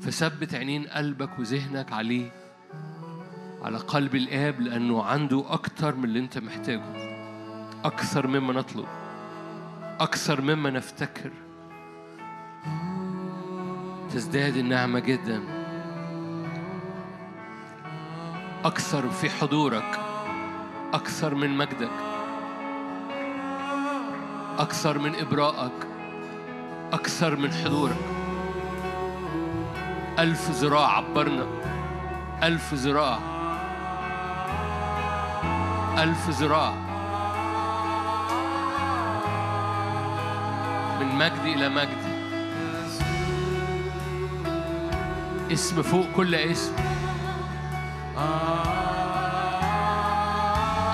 [0.00, 2.30] فثبت عينين قلبك وذهنك عليه
[3.62, 7.16] على قلب الآب لأنه عنده أكتر من اللي أنت محتاجه
[7.84, 8.86] أكثر مما نطلب
[10.00, 11.30] أكثر مما نفتكر.
[14.16, 15.42] تزداد النعمة جدا.
[18.64, 20.00] أكثر في حضورك
[20.94, 21.90] أكثر من مجدك
[24.58, 25.86] أكثر من إبراءك
[26.92, 27.96] أكثر من حضورك.
[30.18, 31.46] ألف ذراع عبرنا
[32.42, 33.18] ألف ذراع
[35.98, 36.72] ألف ذراع.
[41.00, 42.05] من مجد إلى مجد.
[45.50, 46.72] اسم فوق كل اسم.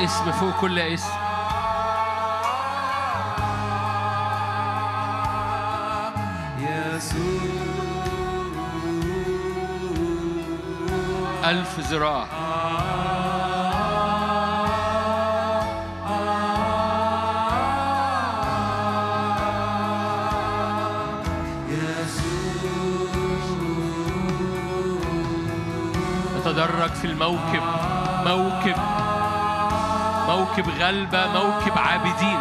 [0.04, 1.08] اسم فوق كل اسم.
[11.44, 12.26] ألف ذراع
[26.82, 27.62] نتدرج في الموكب.
[28.26, 28.76] موكب.
[30.28, 32.38] موكب غلبة موكب عابدين.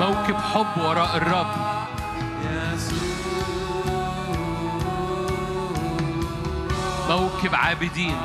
[0.00, 1.46] موكب حب وراء الرب.
[7.08, 8.16] موكب عابدين.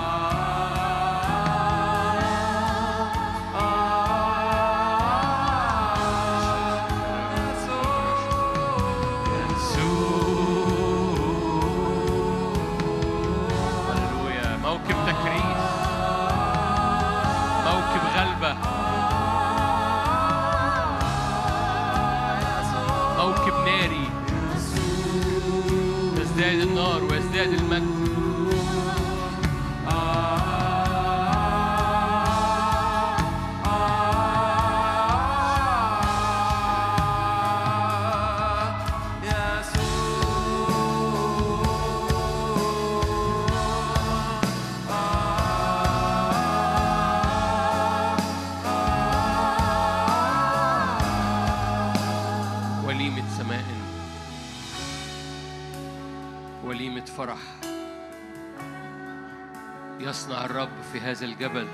[60.26, 61.68] يصنع الرب في هذا الجبل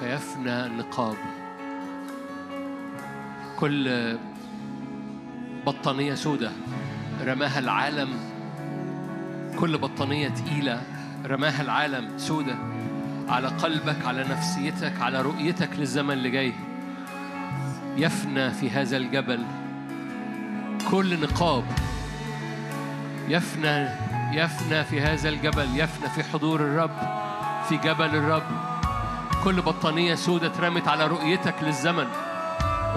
[0.00, 1.16] فيفنى النقاب
[3.58, 4.16] كل
[5.66, 6.50] بطانية سودة
[7.24, 8.08] رماها العالم
[9.58, 10.82] كل بطانية تقيلة
[11.26, 12.54] رماها العالم سودة
[13.28, 16.52] على قلبك على نفسيتك على رؤيتك للزمن اللي جاي.
[17.96, 19.44] يفنى في هذا الجبل
[20.90, 21.64] كل نقاب.
[23.28, 23.88] يفنى
[24.32, 26.96] يفنى في هذا الجبل يفنى في حضور الرب
[27.68, 28.42] في جبل الرب.
[29.44, 32.06] كل بطانية سودة اترمت على رؤيتك للزمن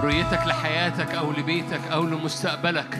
[0.00, 2.98] رؤيتك لحياتك أو لبيتك أو لمستقبلك.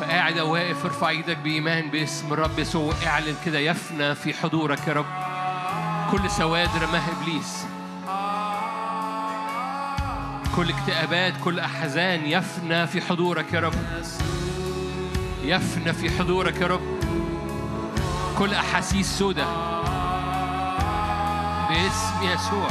[0.00, 4.92] فقاعد أو واقف ارفع إيدك بإيمان باسم الرب يسوع اعلن كده يفنى في حضورك يا
[4.92, 5.06] رب.
[6.10, 7.66] كل سواد رماه إبليس.
[10.56, 13.74] كل اكتئابات كل أحزان يفنى في حضورك يا رب.
[15.44, 16.80] يفنى في حضورك يا رب.
[18.38, 19.44] كل أحاسيس سودة.
[21.68, 22.70] باسم يسوع.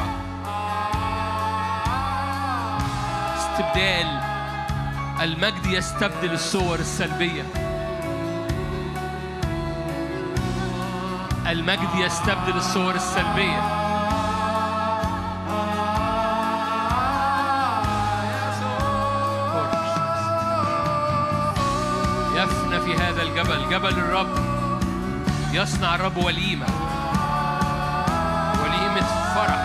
[3.37, 4.21] استبدال.
[5.21, 7.43] المجد يستبدل الصور السلبية.
[11.47, 13.82] المجد يستبدل الصور السلبية.
[24.13, 24.27] الرب.
[25.53, 26.65] يصنع الرب وليمة.
[28.63, 29.63] وليمة فرح.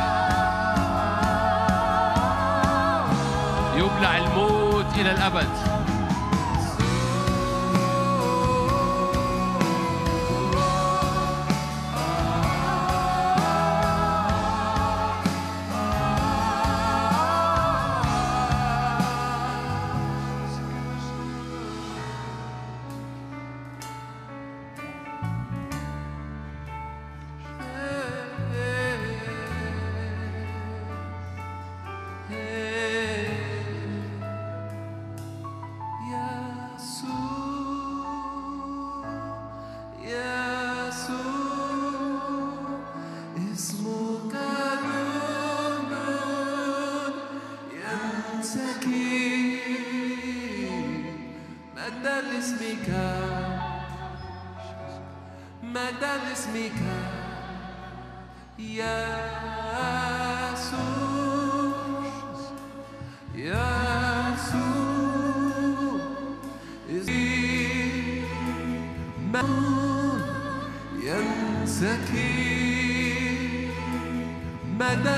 [3.77, 5.78] يبلع الموت إلى الأبد.
[52.39, 52.89] لاسمك
[55.63, 56.81] مجدا لاسمك
[58.59, 58.89] يسوع
[63.35, 63.99] يسوع
[69.33, 70.23] مجنون
[71.03, 72.49] ينسكي
[74.65, 75.17] مدى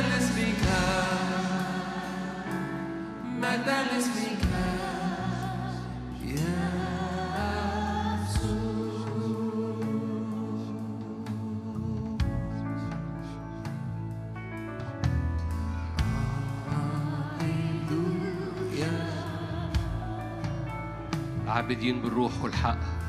[21.80, 22.99] عابدين بالروح والحق.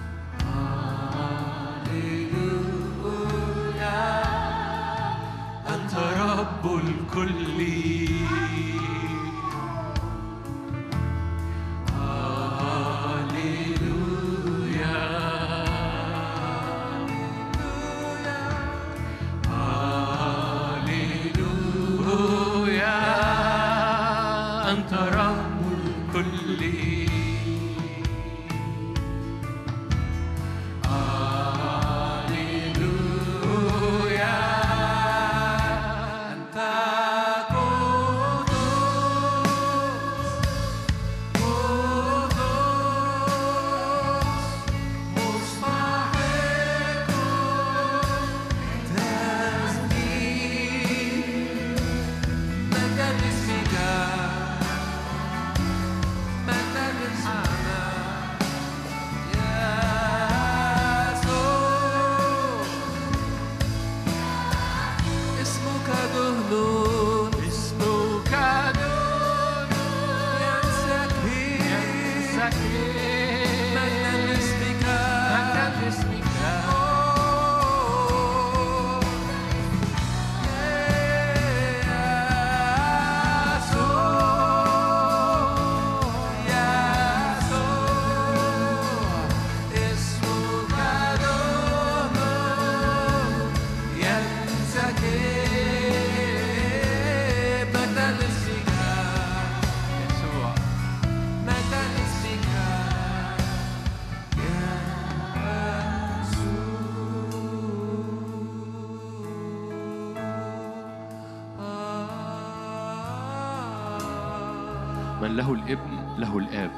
[115.21, 116.71] من له الابن له الآب.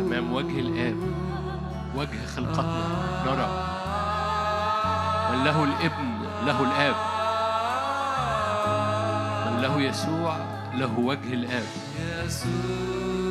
[0.00, 0.96] أمام وجه الآب
[1.96, 2.84] وجه خلقتنا.
[3.26, 3.48] نرى.
[5.32, 6.08] من له الابن
[6.46, 6.96] له الآب.
[9.46, 10.36] من له يسوع
[10.74, 11.68] له وجه الآب.
[12.28, 13.29] في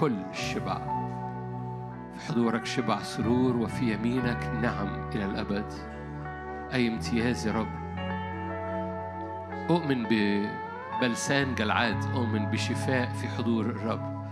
[0.00, 0.78] كل الشبع.
[2.14, 5.72] في حضورك شبع سرور وفي يمينك نعم إلى الأبد.
[6.74, 7.68] أي امتياز يا رب.
[9.70, 12.04] أؤمن ببلسان جلعاد.
[12.14, 14.26] أؤمن بشفاء في حضور الرب.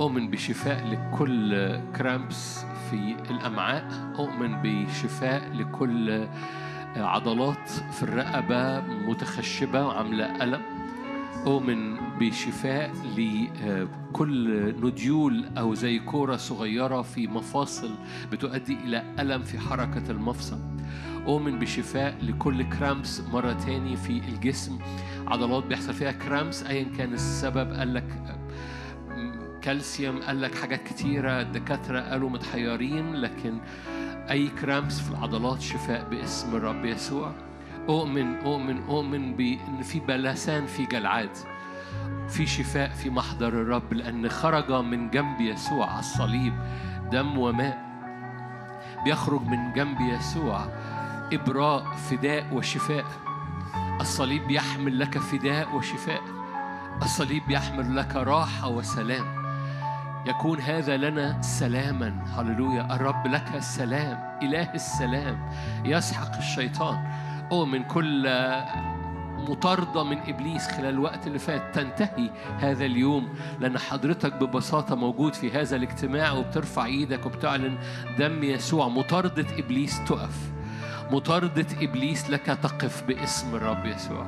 [0.00, 3.84] أؤمن بشفاء لكل كرامبس في الأمعاء.
[4.18, 6.26] أؤمن بشفاء لكل
[6.96, 10.62] عضلات في الرقبة متخشبة وعاملة ألم.
[11.46, 17.90] أؤمن بشفاء لكل nodule أو زي كورة صغيرة في مفاصل
[18.32, 20.58] بتؤدي إلى ألم في حركة المفصل.
[21.26, 24.78] أؤمن بشفاء لكل cramps مرة تاني في الجسم.
[25.26, 28.38] عضلات بيحصل فيها cramps أيا كان السبب قال لك
[29.62, 33.58] كالسيوم قال لك حاجات كتيرة الدكاترة قالوا متحيرين لكن
[34.30, 37.32] أي cramps في العضلات شفاء باسم الرب يسوع.
[37.88, 41.30] أؤمن أؤمن أؤمن بأن في بلسان في جلعاد.
[42.28, 46.54] في شفاء في محضر الرب لأن خرج من جنب يسوع على الصليب
[47.12, 47.78] دم وماء.
[49.04, 50.64] بيخرج من جنب يسوع
[51.32, 53.04] إبراء فداء وشفاء.
[54.00, 56.20] الصليب يحمل لك فداء وشفاء.
[57.02, 59.44] الصليب يحمل لك راحة وسلام.
[60.26, 62.24] يكون هذا لنا سلاما.
[62.36, 62.94] هللويا.
[62.96, 65.48] الرب لك السلام إله السلام.
[65.84, 67.06] يسحق الشيطان.
[67.52, 68.26] أؤمن كل
[69.50, 71.74] مطاردة من إبليس خلال الوقت اللي فات.
[71.74, 73.28] تنتهي هذا اليوم.
[73.60, 77.78] لأن حضرتك ببساطة موجود في هذا الاجتماع وبترفع إيدك وبتعلن
[78.18, 78.88] دم يسوع.
[78.88, 80.36] مطاردة إبليس تقف.
[81.10, 84.26] مطاردة إبليس لك تقف باسم الرب يسوع.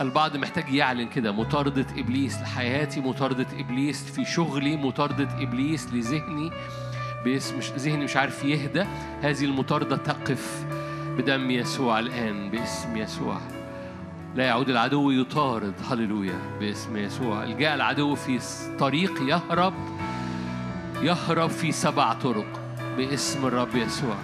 [0.00, 1.32] البعض محتاج يعلن كده.
[1.32, 6.50] مطاردة إبليس لحياتي مطاردة إبليس في شغلي مطاردة إبليس لذهني
[7.24, 8.84] باسم ذهني مش عارف يهدى.
[9.22, 10.64] هذه المطاردة تقف.
[11.18, 13.40] بدم يسوع الآن باسم يسوع.
[14.34, 17.44] لا يعود العدو يطارد هللويا باسم يسوع.
[17.44, 18.38] جاء العدو في
[18.78, 19.74] طريق يهرب
[21.02, 22.60] يهرب في سبع طرق
[22.96, 24.16] باسم الرب يسوع.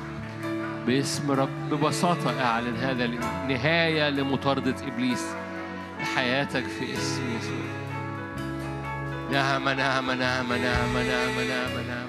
[0.87, 3.07] باسم رب ببساطة أعلن هذا
[3.49, 5.27] نهاية لمطاردة إبليس
[6.01, 7.69] لحياتك في اسم يسوع.
[9.33, 12.08] نعم نعم نعم نعم نعم نعم نعم.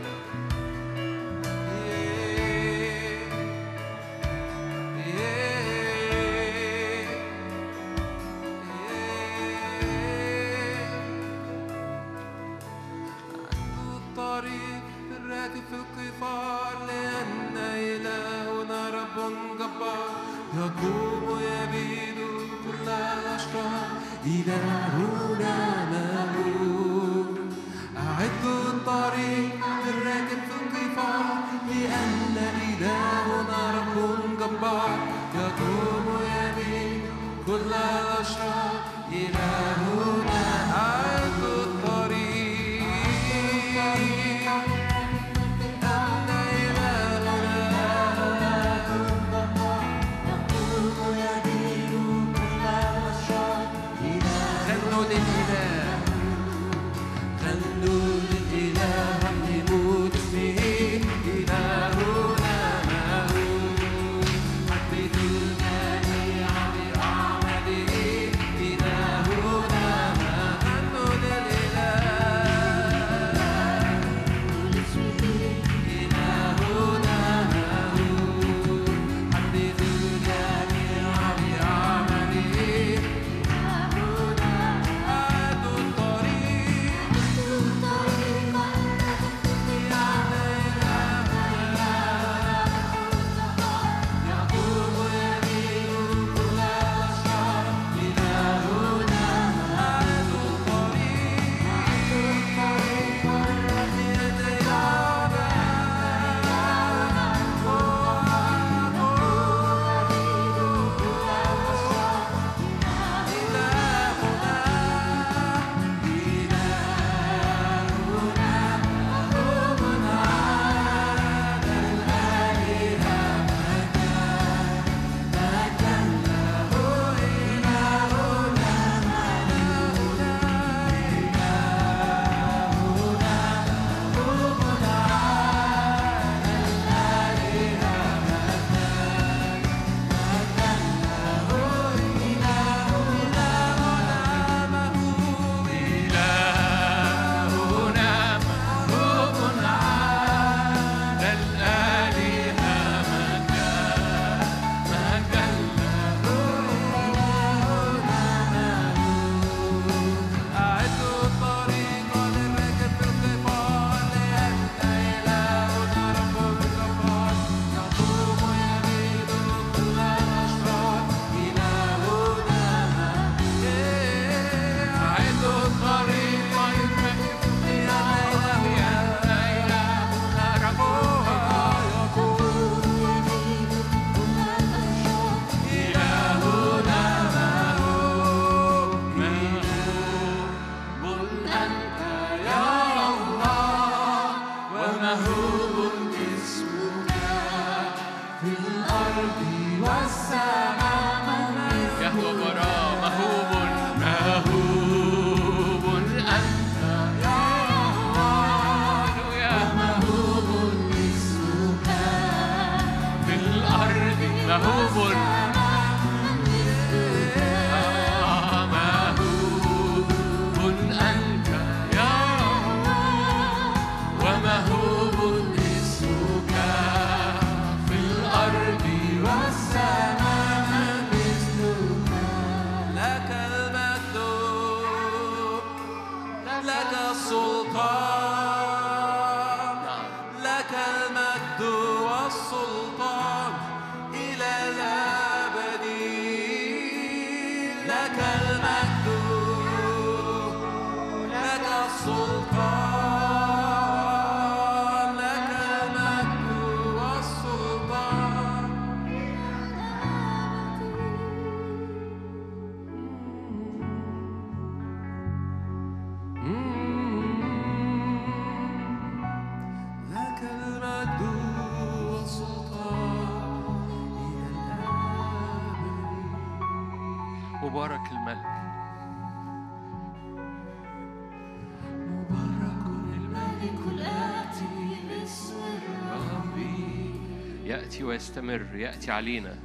[288.19, 289.55] يأتي ويستمر يأتي علينا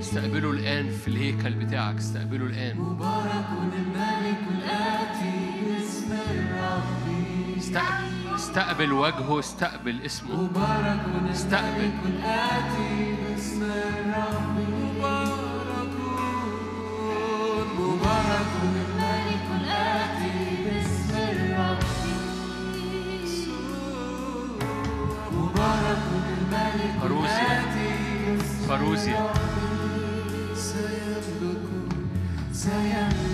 [0.00, 2.76] استقبله الآن في الهيكل بتاعك استقبله الآن.
[2.76, 10.42] مبارك الملك الآتي باسم الرب استقبل استقبل وجهه استقبل اسمه.
[10.42, 11.90] مبارك استقبل.
[12.06, 15.94] الآتي باسم الرب مبارك.
[17.78, 18.83] مبارك
[27.04, 27.64] فروسيا.
[28.68, 29.24] سيملك
[30.56, 31.64] سيملك
[32.52, 33.33] سيملك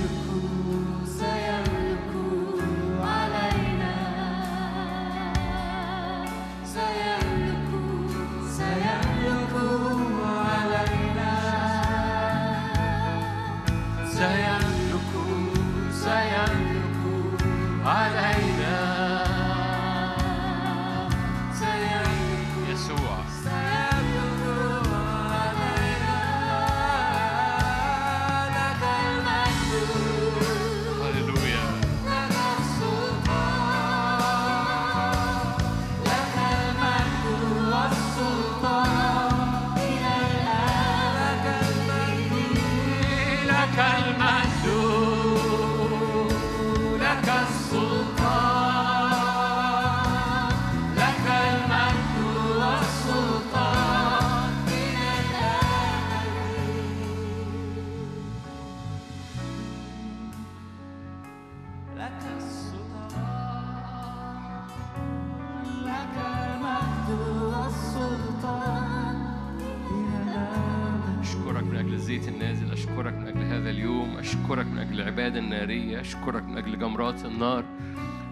[74.90, 77.64] أجل العبادة النارية أشكرك من أجل جمرات النار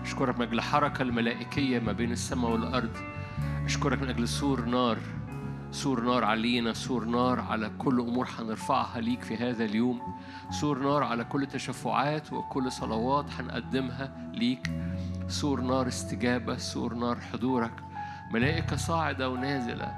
[0.02, 2.96] أشكرك من أجل الحركة الملائكية ما بين السماء والأرض
[3.64, 4.98] أشكرك من أجل سور نار
[5.70, 10.00] سور نار علينا سور نار على كل أمور هنرفعها ليك في هذا اليوم
[10.50, 14.70] سور نار على كل تشفعات وكل صلوات هنقدمها ليك
[15.28, 17.72] سور نار استجابة سور نار حضورك.
[18.32, 19.92] ملائكة صاعدة ونازلة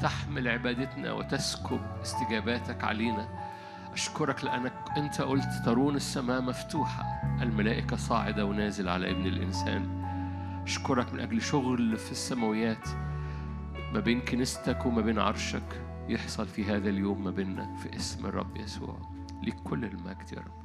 [0.00, 3.28] تحمل عبادتنا وتسكب استجاباتك علينا.
[3.94, 7.02] أشكرك لأنك أنت قلت ترون السماء مفتوحة.
[7.42, 10.04] الملائكة صاعدة ونازل على ابن الإنسان.
[10.66, 12.88] أشكرك من أجل شغل في السماويات.
[13.92, 18.56] ما بين كنيستك وما بين عرشك يحصل في هذا اليوم ما بيننا في اسم الرب
[18.56, 18.98] يسوع.
[19.42, 20.63] ليك كل المجد يا رب.